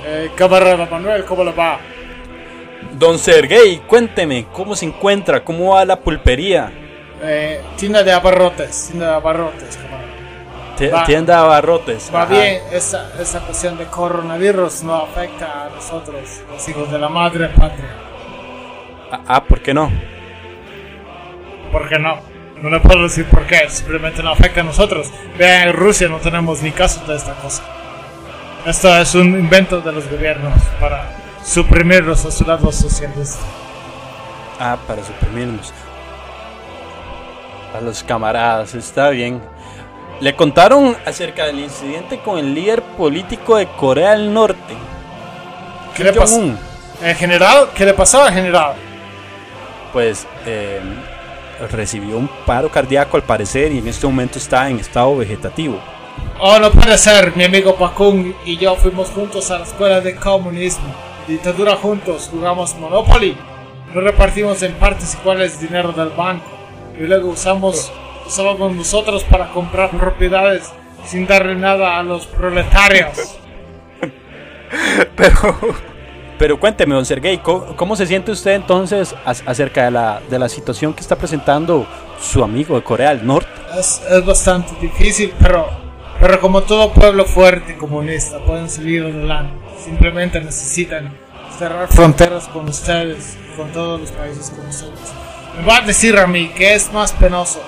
Eh, 0.07 0.31
camarada 0.35 0.87
Manuel, 0.87 1.25
¿cómo 1.25 1.45
le 1.45 1.53
va? 1.53 1.79
Don 2.99 3.17
Sergei, 3.17 3.81
cuénteme, 3.87 4.47
¿cómo 4.53 4.75
se 4.75 4.87
encuentra? 4.87 5.45
¿Cómo 5.45 5.75
va 5.75 5.85
la 5.85 6.01
pulpería? 6.01 6.86
Eh, 7.23 7.63
tienda 7.77 8.03
de 8.03 8.13
abarrotes, 8.13 8.89
tienda 8.89 9.09
de 9.11 9.15
abarrotes, 9.15 9.79
Va- 10.93 11.05
tienda 11.05 11.35
de 11.37 11.41
abarrotes. 11.41 12.11
Va 12.15 12.23
Ajá. 12.25 12.35
bien, 12.35 12.61
esa, 12.73 13.11
esa 13.21 13.41
cuestión 13.41 13.79
de 13.79 13.87
coronavirus 13.87 14.83
no 14.83 14.97
afecta 14.97 15.67
a 15.67 15.71
nosotros, 15.71 16.43
los 16.51 16.69
hijos 16.69 16.91
de 16.91 16.99
la 16.99 17.09
madre 17.09 17.49
patria. 17.49 17.95
Ah, 19.11 19.21
ah, 19.29 19.45
¿por 19.45 19.61
qué 19.61 19.73
no? 19.73 19.91
¿Por 21.73 21.89
qué 21.89 21.99
no? 21.99 22.19
No 22.61 22.71
le 22.71 22.81
puedo 22.81 23.03
decir 23.03 23.27
por 23.27 23.47
qué, 23.47 23.69
simplemente 23.69 24.23
no 24.23 24.31
afecta 24.31 24.61
a 24.61 24.65
nosotros. 24.65 25.11
Vean, 25.39 25.69
en 25.69 25.75
Rusia 25.75 26.09
no 26.09 26.19
tenemos 26.19 26.63
ni 26.63 26.71
casos 26.73 27.07
de 27.07 27.17
esta 27.17 27.35
cosa. 27.35 27.63
Esto 28.67 28.95
es 28.99 29.15
un 29.15 29.39
invento 29.39 29.81
de 29.81 29.93
los 29.93 30.09
gobiernos 30.11 30.53
para 30.81 31.09
suprimir 31.45 32.03
los 32.05 32.21
postulados 32.23 32.75
socialistas. 32.77 33.39
Ah, 34.59 34.77
para 34.87 35.03
suprimirnos. 35.05 35.73
A 37.77 37.81
los 37.81 38.03
camaradas, 38.03 38.75
está 38.75 39.11
bien. 39.11 39.43
Le 40.21 40.35
contaron 40.35 40.97
acerca 41.05 41.45
del 41.45 41.61
incidente 41.61 42.21
con 42.21 42.39
el 42.39 42.55
líder 42.55 42.83
político 42.83 43.57
de 43.57 43.67
Corea 43.67 44.13
del 44.13 44.33
Norte. 44.33 44.75
¿Qué 45.95 46.05
le 46.05 46.13
pasó? 46.13 46.41
En 47.03 47.17
general, 47.17 47.69
¿qué 47.75 47.85
le 47.85 47.93
pasaba 47.93 48.29
en 48.29 48.35
general? 48.35 48.73
Pues 49.93 50.27
eh, 50.47 50.81
recibió 51.71 52.17
un 52.17 52.29
paro 52.47 52.71
cardíaco 52.71 53.19
al 53.19 53.25
parecer 53.25 53.73
y 53.73 53.79
en 53.79 53.89
este 53.89 54.07
momento 54.07 54.39
está 54.39 54.71
en 54.71 54.79
estado 54.79 55.15
vegetativo. 55.17 55.79
Oh, 56.41 56.59
no 56.59 56.71
puede 56.71 56.97
ser, 56.97 57.37
mi 57.37 57.45
amigo 57.45 57.77
Pakun 57.77 58.35
y 58.47 58.57
yo 58.57 58.75
fuimos 58.77 59.11
juntos 59.11 59.51
a 59.51 59.59
la 59.59 59.65
escuela 59.65 60.01
de 60.01 60.17
comunismo. 60.17 60.95
Dictadura 61.29 61.77
juntos, 61.77 62.29
jugamos 62.31 62.75
Monopoly. 62.77 63.37
Nos 63.93 64.03
repartimos 64.03 64.63
en 64.63 64.73
partes 64.75 65.15
iguales 65.21 65.61
dinero 65.61 65.93
del 65.93 66.09
banco. 66.11 66.56
Y 66.99 67.03
luego 67.05 67.29
usamos, 67.31 67.93
usábamos 68.27 68.75
nosotros 68.75 69.25
para 69.25 69.51
comprar 69.53 69.91
propiedades 69.91 70.71
sin 71.05 71.27
darle 71.27 71.55
nada 71.55 71.99
a 71.99 72.03
los 72.03 72.27
proletarios. 72.27 73.37
Pero, 75.17 75.57
pero 76.39 76.61
cuénteme, 76.61 76.95
don 76.95 77.07
Sergei, 77.07 77.39
¿cómo, 77.39 77.77
cómo 77.77 77.97
se 77.97 78.07
siente 78.07 78.31
usted 78.33 78.51
entonces 78.53 79.15
ac- 79.25 79.43
acerca 79.47 79.85
de 79.85 79.91
la, 79.93 80.21
de 80.29 80.39
la 80.39 80.49
situación 80.49 80.93
que 80.93 81.01
está 81.01 81.17
presentando 81.17 81.87
su 82.21 82.43
amigo 82.45 82.75
de 82.77 82.83
Corea 82.83 83.15
del 83.15 83.25
Norte? 83.27 83.49
Es, 83.79 84.03
es 84.11 84.27
bastante 84.27 84.75
difícil, 84.81 85.33
pero, 85.41 85.67
pero 86.21 86.41
como 86.41 86.63
todo 86.63 86.93
pueblo 86.93 87.25
fuerte 87.25 87.73
y 87.73 87.77
comunista 87.77 88.39
pueden 88.41 88.69
salir 88.69 89.05
adelante. 89.05 89.55
Simplemente 89.83 90.41
necesitan 90.41 91.17
cerrar 91.59 91.89
fronteras 91.89 92.49
con 92.49 92.69
ustedes, 92.69 93.39
con 93.57 93.71
todos 93.73 94.01
los 94.01 94.11
países 94.11 94.51
con 94.51 94.67
ustedes. 94.67 95.15
Me 95.57 95.65
va 95.65 95.79
a 95.79 95.81
decir 95.81 96.19
a 96.19 96.27
mí 96.27 96.49
que 96.49 96.75
es 96.75 96.93
más 96.93 97.13
penoso 97.13 97.63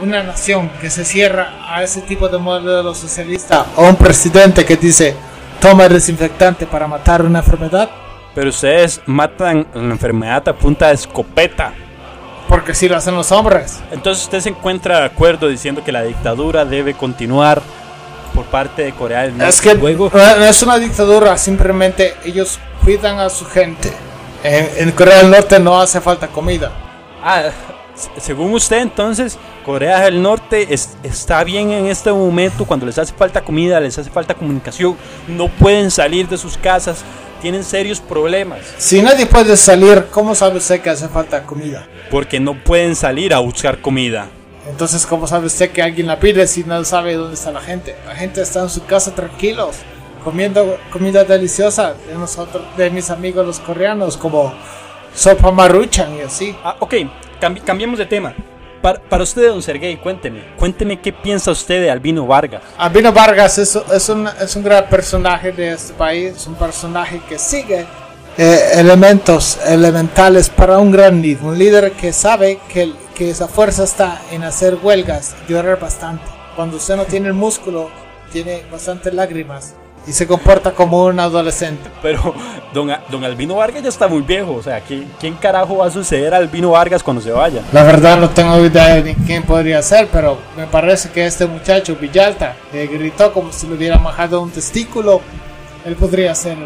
una 0.00 0.22
nación 0.22 0.70
que 0.80 0.90
se 0.90 1.04
cierra 1.04 1.54
a 1.68 1.82
ese 1.82 2.02
tipo 2.02 2.28
de 2.28 2.38
modelo 2.38 2.94
socialista 2.94 3.66
o 3.76 3.88
un 3.88 3.96
presidente 3.96 4.64
que 4.64 4.76
dice 4.76 5.16
toma 5.60 5.86
el 5.86 5.94
desinfectante 5.94 6.66
para 6.66 6.86
matar 6.86 7.22
una 7.22 7.38
enfermedad. 7.38 7.88
Pero 8.34 8.50
ustedes 8.50 9.00
matan 9.06 9.66
la 9.72 9.80
enfermedad 9.80 10.48
a 10.48 10.52
punta 10.52 10.88
de 10.88 10.94
escopeta. 10.94 11.72
Porque 12.48 12.74
si 12.74 12.88
lo 12.88 12.96
hacen 12.96 13.14
los 13.14 13.30
hombres. 13.32 13.80
Entonces 13.92 14.24
usted 14.24 14.40
se 14.40 14.48
encuentra 14.50 14.98
de 14.98 15.06
acuerdo 15.06 15.48
diciendo 15.48 15.82
que 15.84 15.92
la 15.92 16.02
dictadura 16.02 16.64
debe 16.64 16.94
continuar 16.94 17.62
por 18.34 18.44
parte 18.46 18.82
de 18.82 18.92
Corea 18.92 19.22
del 19.22 19.38
Norte. 19.38 19.48
Es 19.48 19.60
que 19.60 19.74
Luego, 19.74 20.10
no 20.12 20.36
no 20.36 20.44
es 20.44 20.62
una 20.62 20.78
dictadura, 20.78 21.38
simplemente 21.38 22.16
ellos 22.24 22.58
cuidan 22.82 23.20
a 23.20 23.30
su 23.30 23.46
gente. 23.46 23.92
En, 24.42 24.68
en 24.76 24.90
Corea 24.92 25.18
del 25.18 25.30
Norte 25.30 25.58
no 25.60 25.80
hace 25.80 26.00
falta 26.00 26.26
comida. 26.26 26.72
Ah, 27.24 27.50
según 28.18 28.52
usted 28.54 28.78
entonces, 28.78 29.38
Corea 29.64 30.00
del 30.00 30.20
Norte 30.20 30.72
es- 30.74 30.90
está 31.02 31.42
bien 31.44 31.70
en 31.70 31.86
este 31.86 32.12
momento 32.12 32.64
cuando 32.64 32.86
les 32.86 32.98
hace 32.98 33.12
falta 33.14 33.40
comida, 33.42 33.80
les 33.80 33.96
hace 33.98 34.10
falta 34.10 34.34
comunicación, 34.34 34.96
no 35.28 35.48
pueden 35.48 35.90
salir 35.90 36.28
de 36.28 36.36
sus 36.36 36.58
casas, 36.58 37.04
tienen 37.40 37.62
serios 37.62 38.00
problemas 38.00 38.60
Si 38.78 39.02
nadie 39.02 39.26
puede 39.26 39.56
salir, 39.56 40.06
¿cómo 40.10 40.34
sabe 40.34 40.58
usted 40.58 40.80
que 40.80 40.90
hace 40.90 41.08
falta 41.08 41.42
comida? 41.44 41.86
porque 42.10 42.38
no 42.40 42.54
pueden 42.62 42.94
salir 42.96 43.32
a 43.34 43.38
buscar 43.38 43.80
comida. 43.80 44.26
Entonces, 44.68 45.04
¿cómo 45.06 45.26
sabe 45.26 45.46
usted 45.46 45.70
que 45.72 45.82
alguien 45.82 46.06
la 46.06 46.18
pide 46.20 46.46
si 46.46 46.64
no 46.64 46.82
sabe 46.84 47.14
dónde 47.14 47.34
está 47.34 47.50
la 47.52 47.60
gente? 47.60 47.94
La 48.06 48.14
gente 48.14 48.40
está 48.40 48.60
en 48.62 48.70
su 48.70 48.84
casa 48.86 49.14
tranquilos, 49.14 49.76
comiendo 50.22 50.78
comida 50.90 51.24
deliciosa 51.24 51.94
de 52.06 52.14
nosotros, 52.14 52.64
de 52.76 52.88
mis 52.90 53.10
amigos 53.10 53.44
los 53.46 53.58
coreanos, 53.60 54.16
como 54.16 54.54
sopa 55.14 55.50
maruchan 55.50 56.16
y 56.16 56.20
así. 56.22 56.56
Ah, 56.64 56.76
ok, 56.80 56.94
cambi- 57.40 57.62
cambiemos 57.62 57.98
de 57.98 58.06
tema. 58.06 58.34
Para, 58.82 59.00
para 59.00 59.22
usted, 59.22 59.48
don 59.48 59.62
Sergey, 59.62 59.96
cuénteme, 59.96 60.42
cuénteme 60.58 61.00
qué 61.00 61.10
piensa 61.12 61.50
usted 61.50 61.80
de 61.80 61.90
Albino 61.90 62.26
Vargas. 62.26 62.60
Albino 62.76 63.12
Vargas 63.12 63.56
es, 63.58 63.76
es, 63.76 64.08
un, 64.10 64.28
es 64.28 64.56
un 64.56 64.62
gran 64.62 64.86
personaje 64.90 65.52
de 65.52 65.72
este 65.72 65.94
país, 65.94 66.36
es 66.36 66.46
un 66.46 66.54
personaje 66.54 67.20
que 67.26 67.38
sigue 67.38 67.86
eh, 68.36 68.58
elementos 68.74 69.58
elementales 69.66 70.50
para 70.50 70.78
un 70.78 70.90
gran 70.90 71.22
líder, 71.22 71.44
un 71.44 71.58
líder 71.58 71.92
que 71.92 72.12
sabe 72.12 72.58
que, 72.68 72.92
que 73.14 73.30
esa 73.30 73.48
fuerza 73.48 73.84
está 73.84 74.20
en 74.30 74.42
hacer 74.44 74.76
huelgas, 74.82 75.34
llorar 75.48 75.80
bastante. 75.80 76.24
Cuando 76.54 76.76
usted 76.76 76.96
no 76.96 77.04
tiene 77.04 77.28
el 77.28 77.34
músculo, 77.34 77.88
tiene 78.32 78.64
bastantes 78.70 79.14
lágrimas 79.14 79.74
y 80.06 80.12
se 80.12 80.26
comporta 80.26 80.72
como 80.72 81.04
un 81.04 81.18
adolescente. 81.20 81.88
Pero 82.02 82.34
don, 82.72 82.90
don 83.10 83.24
Albino 83.24 83.56
Vargas 83.56 83.82
ya 83.82 83.88
está 83.88 84.06
muy 84.08 84.22
viejo, 84.22 84.52
o 84.54 84.62
sea, 84.62 84.80
¿quién, 84.80 85.10
quién 85.18 85.34
carajo 85.34 85.78
va 85.78 85.86
a 85.86 85.90
suceder 85.90 86.34
a 86.34 86.38
Albino 86.38 86.70
Vargas 86.70 87.02
cuando 87.02 87.22
se 87.22 87.30
vaya? 87.32 87.62
La 87.72 87.82
verdad 87.84 88.18
no 88.18 88.30
tengo 88.30 88.58
idea 88.64 89.00
de 89.02 89.14
quién 89.26 89.42
podría 89.42 89.80
ser, 89.82 90.08
pero 90.12 90.38
me 90.56 90.66
parece 90.66 91.10
que 91.10 91.24
este 91.26 91.46
muchacho 91.46 91.96
Villalta 91.96 92.54
que 92.70 92.86
gritó 92.86 93.32
como 93.32 93.52
si 93.52 93.66
le 93.66 93.74
hubiera 93.74 93.98
majado 93.98 94.40
un 94.42 94.50
testículo, 94.50 95.20
él 95.84 95.94
podría 95.96 96.34
ser 96.34 96.56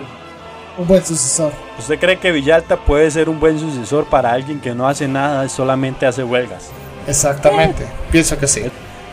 un 0.77 0.87
buen 0.87 1.05
sucesor. 1.05 1.53
¿Usted 1.79 1.98
cree 1.98 2.18
que 2.18 2.31
Villalta 2.33 2.77
puede 2.77 3.11
ser 3.11 3.29
un 3.29 3.40
buen 3.40 3.59
sucesor 3.59 4.07
para 4.07 4.33
alguien 4.33 4.61
que 4.61 4.74
no 4.74 4.87
hace 4.88 5.09
nada, 5.09 5.48
solamente 5.48 6.07
hace 6.07 6.22
huelgas? 6.24 6.70
Exactamente, 7.07 7.85
pienso 8.12 8.38
que 8.38 8.46
sí. 8.46 8.62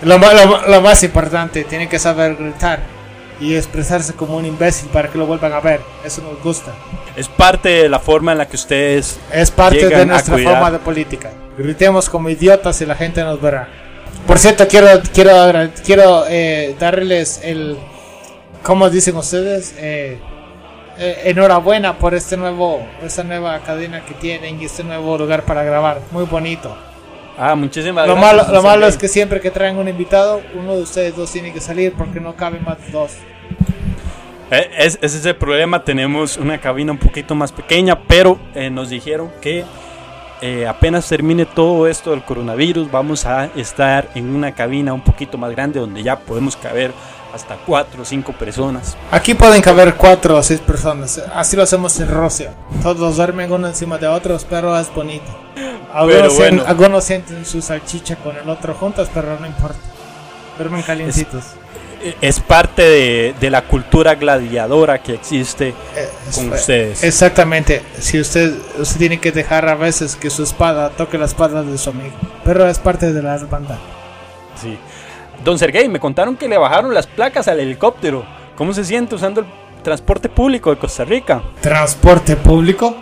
Lo, 0.01 0.19
ma- 0.19 0.33
lo 0.33 0.45
ma- 0.47 0.67
lo 0.67 0.81
más 0.81 1.01
importante, 1.03 1.63
tiene 1.63 1.87
que 1.89 1.97
saber 1.97 2.35
gritar 2.35 2.79
y 3.39 3.55
expresarse 3.55 4.13
como 4.13 4.37
un 4.37 4.45
imbécil 4.45 4.89
para 4.89 5.09
que 5.09 5.17
lo 5.17 5.25
vuelvan 5.25 5.53
a 5.53 5.59
ver. 5.59 5.81
Eso 6.03 6.21
nos 6.21 6.41
gusta. 6.43 6.73
Es 7.15 7.27
parte 7.27 7.69
de 7.69 7.89
la 7.89 7.99
forma 7.99 8.31
en 8.31 8.37
la 8.37 8.47
que 8.47 8.55
ustedes... 8.55 9.19
Es 9.31 9.51
parte 9.51 9.87
de 9.87 10.05
nuestra 10.05 10.37
forma 10.37 10.71
de 10.71 10.79
política. 10.79 11.31
Gritemos 11.57 12.09
como 12.09 12.29
idiotas 12.29 12.81
y 12.81 12.85
la 12.85 12.95
gente 12.95 13.23
nos 13.23 13.41
verá. 13.41 13.67
Por 14.27 14.39
cierto, 14.39 14.67
quiero 14.67 14.87
quiero 15.13 15.69
quiero 15.85 16.25
eh, 16.27 16.75
darles 16.79 17.39
el 17.43 17.77
¿cómo 18.63 18.89
dicen 18.89 19.15
ustedes? 19.15 19.75
Eh, 19.77 20.19
eh, 20.97 21.21
enhorabuena 21.25 21.97
por 21.99 22.15
este 22.15 22.35
nuevo 22.35 22.85
esta 23.03 23.23
nueva 23.23 23.59
cadena 23.59 24.03
que 24.03 24.15
tienen 24.15 24.59
y 24.59 24.65
este 24.65 24.83
nuevo 24.83 25.17
lugar 25.17 25.43
para 25.43 25.63
grabar. 25.63 26.01
Muy 26.11 26.25
bonito. 26.25 26.75
Ah, 27.37 27.55
muchísimas 27.55 28.07
Lo 28.07 28.15
gracias. 28.15 28.35
malo, 28.35 28.53
lo 28.53 28.63
malo 28.63 28.87
es 28.87 28.97
que 28.97 29.07
siempre 29.07 29.41
que 29.41 29.51
traen 29.51 29.77
un 29.77 29.87
invitado, 29.87 30.41
uno 30.55 30.75
de 30.75 30.83
ustedes 30.83 31.15
dos 31.15 31.31
tiene 31.31 31.51
que 31.51 31.59
salir 31.59 31.93
porque 31.93 32.19
no 32.19 32.35
caben 32.35 32.63
más 32.63 32.77
de 32.85 32.91
dos. 32.91 33.11
Eh, 34.51 34.69
es, 34.77 34.97
ese 35.01 35.17
es 35.17 35.25
el 35.25 35.35
problema, 35.35 35.83
tenemos 35.83 36.37
una 36.37 36.59
cabina 36.59 36.91
un 36.91 36.97
poquito 36.99 37.35
más 37.35 37.51
pequeña, 37.51 37.99
pero 38.07 38.39
eh, 38.53 38.69
nos 38.69 38.89
dijeron 38.89 39.31
que 39.41 39.65
eh, 40.41 40.67
apenas 40.67 41.07
termine 41.09 41.45
todo 41.45 41.87
esto 41.87 42.11
del 42.11 42.23
coronavirus, 42.23 42.91
vamos 42.91 43.25
a 43.25 43.49
estar 43.55 44.07
en 44.15 44.35
una 44.35 44.53
cabina 44.53 44.93
un 44.93 45.01
poquito 45.01 45.37
más 45.37 45.51
grande 45.51 45.79
donde 45.79 46.03
ya 46.03 46.19
podemos 46.19 46.55
caber 46.55 46.91
hasta 47.33 47.57
cuatro 47.65 48.03
o 48.03 48.05
cinco 48.05 48.31
personas. 48.33 48.95
Aquí 49.11 49.33
pueden 49.33 49.61
caber 49.61 49.95
cuatro 49.95 50.37
o 50.37 50.43
seis 50.43 50.61
personas. 50.61 51.21
Así 51.33 51.57
lo 51.57 51.63
hacemos 51.63 51.99
en 51.99 52.07
Rusia. 52.07 52.53
Todos 52.81 53.17
duermen 53.17 53.51
uno 53.51 53.67
encima 53.67 53.97
de 53.97 54.07
otros, 54.07 54.45
pero 54.49 54.77
es 54.79 54.93
bonito. 54.93 55.25
Algunos, 55.95 56.21
Pero 56.21 56.33
bueno. 56.35 56.63
algunos 56.67 57.03
sienten 57.05 57.45
su 57.45 57.61
salchicha 57.61 58.17
con 58.17 58.35
el 58.35 58.49
otro 58.49 58.73
juntas, 58.73 59.09
pero 59.13 59.39
no 59.39 59.47
importa. 59.47 59.77
Duermen 60.57 60.81
calientitos. 60.81 61.43
Eh, 62.01 62.15
Es 62.21 62.39
parte 62.41 62.81
de, 62.83 63.35
de 63.39 63.49
la 63.49 63.61
cultura 63.63 64.15
gladiadora 64.15 65.01
que 65.01 65.13
existe 65.13 65.69
Eh, 65.95 66.09
es- 66.29 66.35
con 66.35 66.47
eh, 66.51 66.55
ustedes. 66.55 67.03
Exactamente. 67.03 67.81
Si 67.99 68.19
usted, 68.19 68.53
usted 68.77 68.97
tiene 68.99 69.19
que 69.19 69.31
dejar 69.31 69.67
a 69.69 69.75
veces 69.75 70.15
que 70.17 70.29
su 70.29 70.43
espada 70.43 70.89
toque 70.89 71.17
la 71.17 71.25
espada 71.25 71.63
de 71.63 71.77
su 71.77 71.89
amigo. 71.91 72.13
Pero 72.43 72.67
es 72.67 72.77
parte 72.77 73.13
de 73.13 73.21
la 73.23 73.35
hermandad. 73.35 73.77
Sí. 74.61 74.77
Don 75.43 75.57
Sergey, 75.57 75.87
me 75.87 75.99
contaron 75.99 76.35
que 76.35 76.47
le 76.49 76.57
bajaron 76.57 76.93
las 76.93 77.07
placas 77.07 77.47
al 77.47 77.59
helicóptero. 77.59 78.25
¿Cómo 78.57 78.73
se 78.73 78.83
siente 78.83 79.15
usando 79.15 79.41
el 79.41 79.47
transporte 79.83 80.27
público 80.29 80.69
de 80.71 80.77
Costa 80.77 81.05
Rica? 81.05 81.41
¿Transporte 81.61 82.35
público? 82.35 82.95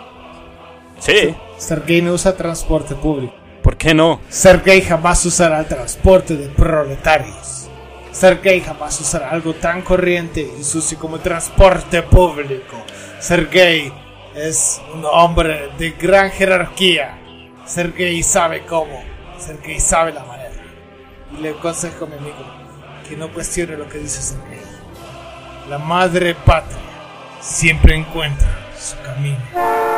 Sí, 1.04 1.34
Sergei 1.58 2.00
no 2.00 2.14
usa 2.14 2.34
transporte 2.34 2.94
público. 2.94 3.34
¿por 3.62 3.76
qué 3.78 3.94
no? 3.94 4.20
Sergei 4.28 4.82
jamás 4.82 5.24
usará 5.26 5.60
el 5.60 5.66
transporte 5.66 6.36
de 6.36 6.48
proletarios. 6.48 7.68
Sergei 8.12 8.60
jamás 8.60 9.00
usará 9.00 9.30
algo 9.30 9.54
tan 9.54 9.82
corriente 9.82 10.48
y 10.58 10.62
sucio 10.62 10.98
como 10.98 11.16
el 11.16 11.22
transporte 11.22 12.02
público. 12.02 12.76
Sergei 13.18 13.92
es 14.34 14.80
un 14.94 15.04
hombre 15.04 15.70
de 15.78 15.90
gran 15.92 16.30
jerarquía. 16.30 17.18
Sergei 17.66 18.22
sabe 18.22 18.64
cómo. 18.64 19.02
Sergei 19.38 19.80
sabe 19.80 20.12
la 20.12 20.24
manera. 20.24 20.50
Y 21.36 21.42
le 21.42 21.50
aconsejo 21.50 22.04
a 22.04 22.08
mi 22.08 22.16
amigo 22.16 22.44
que 23.08 23.16
no 23.16 23.30
cuestione 23.30 23.76
lo 23.76 23.88
que 23.88 23.98
dice 23.98 24.22
Sergei. 24.22 24.60
La 25.68 25.78
madre 25.78 26.34
patria 26.34 26.78
siempre 27.40 27.94
encuentra 27.94 28.48
su 28.78 28.96
camino. 29.02 29.93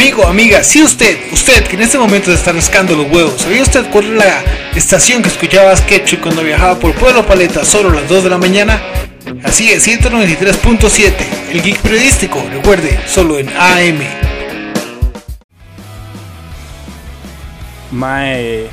Amigo, 0.00 0.26
amiga, 0.26 0.64
si 0.64 0.82
usted, 0.82 1.30
usted 1.30 1.62
que 1.64 1.76
en 1.76 1.82
este 1.82 1.98
momento 1.98 2.30
se 2.30 2.38
está 2.38 2.52
rascando 2.52 2.96
los 2.96 3.12
huevos, 3.12 3.34
¿sabía 3.42 3.60
usted 3.60 3.84
cuál 3.90 4.06
es 4.06 4.12
la 4.12 4.44
estación 4.74 5.22
que 5.22 5.28
escuchaba 5.28 5.76
Sketchy 5.76 6.16
cuando 6.16 6.42
viajaba 6.42 6.80
por 6.80 6.94
Pueblo 6.94 7.26
Paleta 7.26 7.66
solo 7.66 7.90
a 7.90 8.00
las 8.00 8.08
2 8.08 8.24
de 8.24 8.30
la 8.30 8.38
mañana? 8.38 8.80
Así 9.44 9.70
es, 9.70 9.86
193.7, 9.86 11.12
el 11.52 11.62
geek 11.62 11.76
periodístico, 11.80 12.42
recuerde, 12.50 12.98
solo 13.06 13.38
en 13.38 13.50
AM. 13.50 14.00
Mae, 17.90 18.68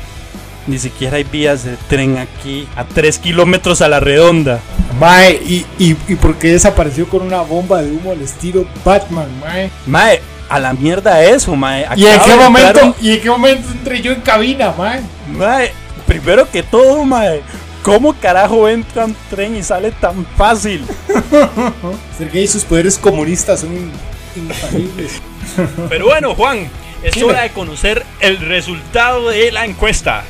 ni 0.65 0.79
siquiera 0.79 1.17
hay 1.17 1.25
vías 1.25 1.65
de 1.65 1.75
tren 1.89 2.19
aquí 2.19 2.65
a 2.77 2.85
3 2.85 3.19
kilómetros 3.19 3.81
a 3.81 3.89
la 3.89 3.99
redonda. 3.99 4.61
Mae, 4.97 5.33
y, 5.45 5.65
y, 5.77 5.97
y 6.07 6.15
porque 6.15 6.53
desapareció 6.53 7.05
con 7.09 7.21
una 7.23 7.41
bomba 7.41 7.81
de 7.81 7.91
humo 7.91 8.13
al 8.13 8.21
estilo 8.21 8.65
Batman, 8.85 9.27
mae. 9.41 9.69
Mae, 9.85 10.21
a 10.49 10.60
la 10.60 10.73
mierda 10.73 11.23
eso, 11.23 11.55
mae. 11.55 11.86
¿Y 11.95 12.05
en 12.05 12.19
qué 12.21 12.36
momento, 12.36 12.86
un- 12.88 12.95
y 13.01 13.12
en 13.13 13.21
qué 13.21 13.29
momento 13.29 13.71
entré 13.71 14.01
yo 14.01 14.12
en 14.12 14.21
cabina, 14.21 14.74
mae? 14.78 15.01
Mae, 15.32 15.72
primero 16.05 16.49
que 16.49 16.63
todo, 16.63 17.03
mae. 17.05 17.41
¿Cómo 17.84 18.13
carajo 18.13 18.67
entra 18.67 19.05
un 19.05 19.15
tren 19.30 19.55
y 19.55 19.63
sale 19.63 19.91
tan 19.91 20.26
fácil? 20.38 20.86
Sergei 22.17 22.43
y 22.43 22.47
sus 22.47 22.65
poderes 22.65 22.97
comunistas 22.97 23.61
son 23.61 23.74
in- 23.74 23.91
infalibles. 24.36 25.22
Pero 25.89 26.05
bueno, 26.07 26.36
Juan, 26.36 26.69
es 27.01 27.13
Dime. 27.15 27.28
hora 27.28 27.43
de 27.43 27.51
conocer 27.51 28.05
el 28.19 28.39
resultado 28.39 29.30
de 29.30 29.51
la 29.51 29.63
encuesta. 29.65 30.24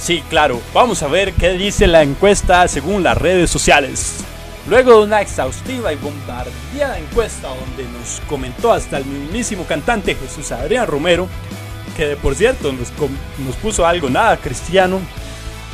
Sí, 0.00 0.22
claro. 0.28 0.60
Vamos 0.72 1.02
a 1.02 1.08
ver 1.08 1.32
qué 1.34 1.50
dice 1.50 1.86
la 1.86 2.02
encuesta 2.02 2.66
según 2.68 3.02
las 3.02 3.16
redes 3.18 3.50
sociales. 3.50 4.23
Luego 4.68 4.98
de 4.98 5.04
una 5.04 5.20
exhaustiva 5.20 5.92
y 5.92 5.96
bombardeada 5.96 6.98
encuesta 6.98 7.48
donde 7.48 7.84
nos 7.98 8.22
comentó 8.28 8.72
hasta 8.72 8.98
el 8.98 9.04
mismísimo 9.04 9.64
cantante 9.64 10.14
Jesús 10.14 10.52
Adrián 10.52 10.86
Romero, 10.86 11.28
que 11.96 12.06
de 12.06 12.16
por 12.16 12.34
cierto 12.34 12.72
nos, 12.72 12.90
nos 13.44 13.56
puso 13.56 13.86
algo 13.86 14.08
nada 14.08 14.38
cristiano, 14.38 15.00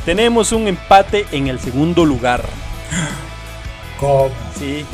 tenemos 0.05 0.51
un 0.51 0.67
empate 0.67 1.25
en 1.31 1.47
el 1.47 1.59
segundo 1.59 2.05
lugar. 2.05 2.43
¿Cómo? 3.99 4.29
Sí, 4.59 4.85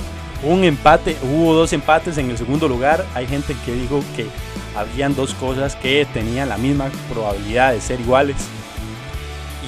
un 0.43 0.63
empate, 0.63 1.17
hubo 1.23 1.53
dos 1.53 1.73
empates 1.73 2.17
en 2.17 2.29
el 2.29 2.37
segundo 2.37 2.67
lugar. 2.67 3.05
Hay 3.15 3.25
gente 3.25 3.55
que 3.65 3.73
dijo 3.73 4.03
que 4.15 4.27
habían 4.75 5.15
dos 5.15 5.33
cosas 5.33 5.75
que 5.75 6.05
tenían 6.13 6.49
la 6.49 6.57
misma 6.57 6.89
probabilidad 7.11 7.73
de 7.73 7.81
ser 7.81 7.99
iguales. 7.99 8.35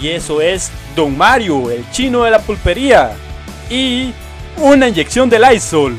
Y 0.02 0.10
eso 0.10 0.40
es 0.42 0.72
Don 0.96 1.18
Mario, 1.18 1.72
el 1.72 1.90
chino 1.92 2.24
de 2.24 2.32
la 2.32 2.40
pulpería. 2.40 3.12
Y 3.70 4.14
una 4.58 4.88
inyección 4.88 5.30
de 5.30 5.40
Lysol. 5.40 5.96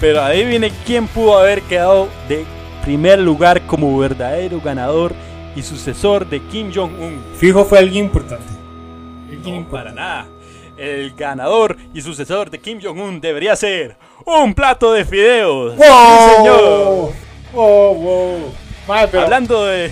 Pero 0.00 0.20
adivine 0.20 0.72
quién 0.84 1.06
pudo 1.06 1.38
haber 1.38 1.62
quedado 1.62 2.08
de 2.28 2.44
primer 2.82 3.18
lugar 3.20 3.62
como 3.66 3.96
verdadero 3.98 4.60
ganador 4.60 5.14
y 5.54 5.62
sucesor 5.62 6.28
de 6.28 6.40
Kim 6.40 6.72
Jong-un. 6.74 7.22
Fijo 7.36 7.64
fue 7.64 7.78
alguien 7.78 8.06
importante. 8.06 8.44
No, 9.44 9.66
para 9.68 9.92
nada. 9.92 10.26
El 10.76 11.12
ganador 11.14 11.76
y 11.94 12.00
sucesor 12.00 12.50
de 12.50 12.58
Kim 12.60 12.80
Jong-un 12.82 13.20
debería 13.20 13.54
ser 13.54 13.96
un 14.24 14.54
plato 14.54 14.92
de 14.92 15.04
fideos. 15.04 15.74
Sí, 15.76 15.82
señor. 16.36 17.12
¡Wow! 17.52 17.94
¡Wow! 17.94 18.52
Mae, 18.88 19.06
pero- 19.08 19.22
Hablando 19.24 19.64
de. 19.66 19.90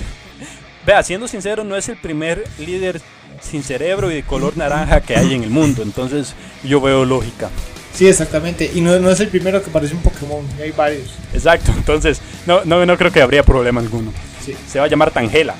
Vea, 0.84 1.02
siendo 1.02 1.28
sincero, 1.28 1.62
no 1.62 1.76
es 1.76 1.88
el 1.88 1.96
primer 1.98 2.42
líder 2.58 3.00
sin 3.40 3.62
cerebro 3.62 4.10
y 4.10 4.14
de 4.14 4.22
color 4.22 4.56
naranja 4.56 5.00
que 5.00 5.16
hay 5.16 5.34
en 5.34 5.42
el 5.44 5.50
mundo. 5.50 5.82
Entonces, 5.82 6.34
yo 6.62 6.80
veo 6.80 7.04
lógica. 7.04 7.50
Sí, 7.94 8.06
exactamente. 8.06 8.70
Y 8.74 8.80
no, 8.80 8.98
no 8.98 9.10
es 9.10 9.20
el 9.20 9.28
primero 9.28 9.62
que 9.62 9.70
parece 9.70 9.94
un 9.94 10.02
Pokémon. 10.02 10.44
y 10.58 10.62
Hay 10.62 10.70
varios. 10.72 11.14
Exacto, 11.34 11.72
entonces, 11.76 12.20
no, 12.46 12.64
no, 12.64 12.84
no 12.86 12.96
creo 12.96 13.10
que 13.12 13.20
habría 13.22 13.42
problema 13.42 13.80
alguno. 13.80 14.12
Sí. 14.44 14.54
Se 14.68 14.78
va 14.78 14.84
a 14.86 14.88
llamar 14.88 15.10
Tangela. 15.10 15.54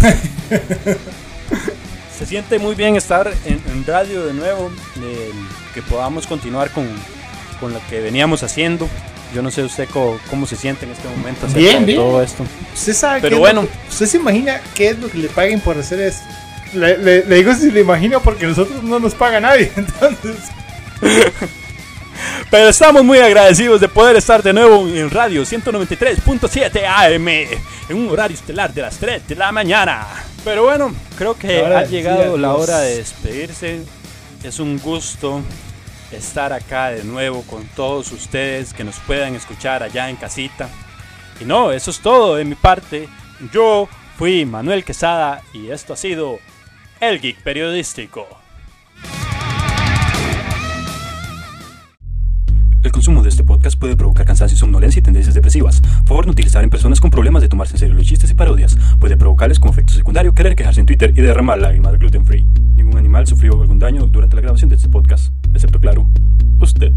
Se 2.18 2.24
siente 2.26 2.58
muy 2.58 2.74
bien 2.74 2.96
estar 2.96 3.30
en, 3.44 3.60
en 3.70 3.84
radio 3.86 4.24
de 4.26 4.32
nuevo, 4.32 4.70
eh, 5.02 5.30
que 5.74 5.82
podamos 5.82 6.26
continuar 6.26 6.70
con, 6.70 6.88
con 7.60 7.72
lo 7.74 7.80
que 7.90 8.00
veníamos 8.00 8.42
haciendo. 8.42 8.88
Yo 9.34 9.42
no 9.42 9.50
sé 9.50 9.62
usted 9.64 9.86
cómo, 9.90 10.46
se 10.46 10.56
siente 10.56 10.86
en 10.86 10.92
este 10.92 11.08
momento 11.08 11.46
Bien, 11.48 11.84
bien. 11.84 11.98
todo 11.98 12.22
esto. 12.22 12.44
Usted 12.74 12.94
sabe 12.94 13.20
Pero 13.20 13.38
bueno. 13.38 13.62
lo 13.62 13.68
¿Usted 13.90 14.06
se 14.06 14.16
imagina 14.16 14.60
qué 14.74 14.90
es 14.90 14.98
lo 14.98 15.10
que 15.10 15.18
le 15.18 15.28
paguen 15.28 15.60
por 15.60 15.76
hacer 15.76 16.00
esto? 16.00 16.24
Le, 16.76 16.98
le- 16.98 17.24
le 17.24 17.36
digo 17.36 17.54
si 17.54 17.70
le 17.70 17.80
imagino 17.80 18.20
porque 18.20 18.46
nosotros 18.46 18.82
no 18.82 18.98
nos 18.98 19.14
paga 19.14 19.40
nadie. 19.40 19.72
Entonces, 19.76 20.36
Pero 22.50 22.68
estamos 22.68 23.04
muy 23.04 23.18
agradecidos 23.18 23.80
de 23.80 23.88
poder 23.88 24.16
estar 24.16 24.42
de 24.42 24.52
nuevo 24.52 24.86
en 24.88 25.10
radio 25.10 25.42
193.7 25.42 26.84
AM 26.86 27.28
en 27.28 27.96
un 27.96 28.08
horario 28.08 28.36
estelar 28.36 28.72
de 28.72 28.82
las 28.82 28.96
3 28.98 29.26
de 29.28 29.34
la 29.34 29.52
mañana. 29.52 30.06
Pero 30.44 30.64
bueno, 30.64 30.94
creo 31.18 31.36
que 31.36 31.60
ha 31.64 31.84
llegado 31.84 32.36
la 32.38 32.54
hora 32.54 32.78
de 32.80 32.96
despedirse. 32.98 33.80
Es 34.42 34.58
un 34.60 34.78
gusto 34.78 35.42
estar 36.12 36.52
acá 36.52 36.90
de 36.90 37.04
nuevo 37.04 37.42
con 37.42 37.66
todos 37.68 38.12
ustedes 38.12 38.72
que 38.72 38.84
nos 38.84 38.96
puedan 39.00 39.34
escuchar 39.34 39.82
allá 39.82 40.08
en 40.08 40.16
casita. 40.16 40.68
Y 41.40 41.44
no, 41.44 41.72
eso 41.72 41.90
es 41.90 41.98
todo 42.00 42.36
de 42.36 42.44
mi 42.44 42.54
parte. 42.54 43.08
Yo 43.52 43.88
fui 44.16 44.46
Manuel 44.46 44.84
Quesada 44.84 45.42
y 45.52 45.70
esto 45.70 45.92
ha 45.92 45.96
sido 45.96 46.38
El 46.98 47.20
Geek 47.20 47.42
Periodístico. 47.42 48.26
El 52.82 52.90
consumo 52.90 53.22
de 53.22 53.28
este 53.28 53.44
podcast 53.44 53.78
puede 53.78 53.96
provocar 53.96 54.24
cansancio, 54.24 54.56
somnolencia 54.56 55.00
y 55.00 55.02
tendencias 55.02 55.34
depresivas. 55.34 55.82
Favor 56.06 56.24
no 56.24 56.32
utilizar 56.32 56.64
en 56.64 56.70
personas 56.70 56.98
con 56.98 57.10
problemas 57.10 57.42
de 57.42 57.50
tomarse 57.50 57.74
en 57.74 57.80
serio 57.80 57.94
los 57.94 58.06
chistes 58.06 58.30
y 58.30 58.34
parodias. 58.34 58.78
Puede 58.98 59.18
provocarles 59.18 59.60
como 59.60 59.74
efecto 59.74 59.92
secundario 59.92 60.32
querer 60.34 60.56
quejarse 60.56 60.80
en 60.80 60.86
Twitter 60.86 61.12
y 61.14 61.20
derramar 61.20 61.58
lágrimas 61.58 61.98
gluten 61.98 62.24
free. 62.24 62.46
Ningún 62.76 62.96
animal 62.96 63.26
sufrió 63.26 63.60
algún 63.60 63.78
daño 63.78 64.06
durante 64.06 64.36
la 64.36 64.42
grabación 64.42 64.70
de 64.70 64.76
este 64.76 64.88
podcast, 64.88 65.34
excepto 65.52 65.78
claro, 65.78 66.08
usted. 66.60 66.94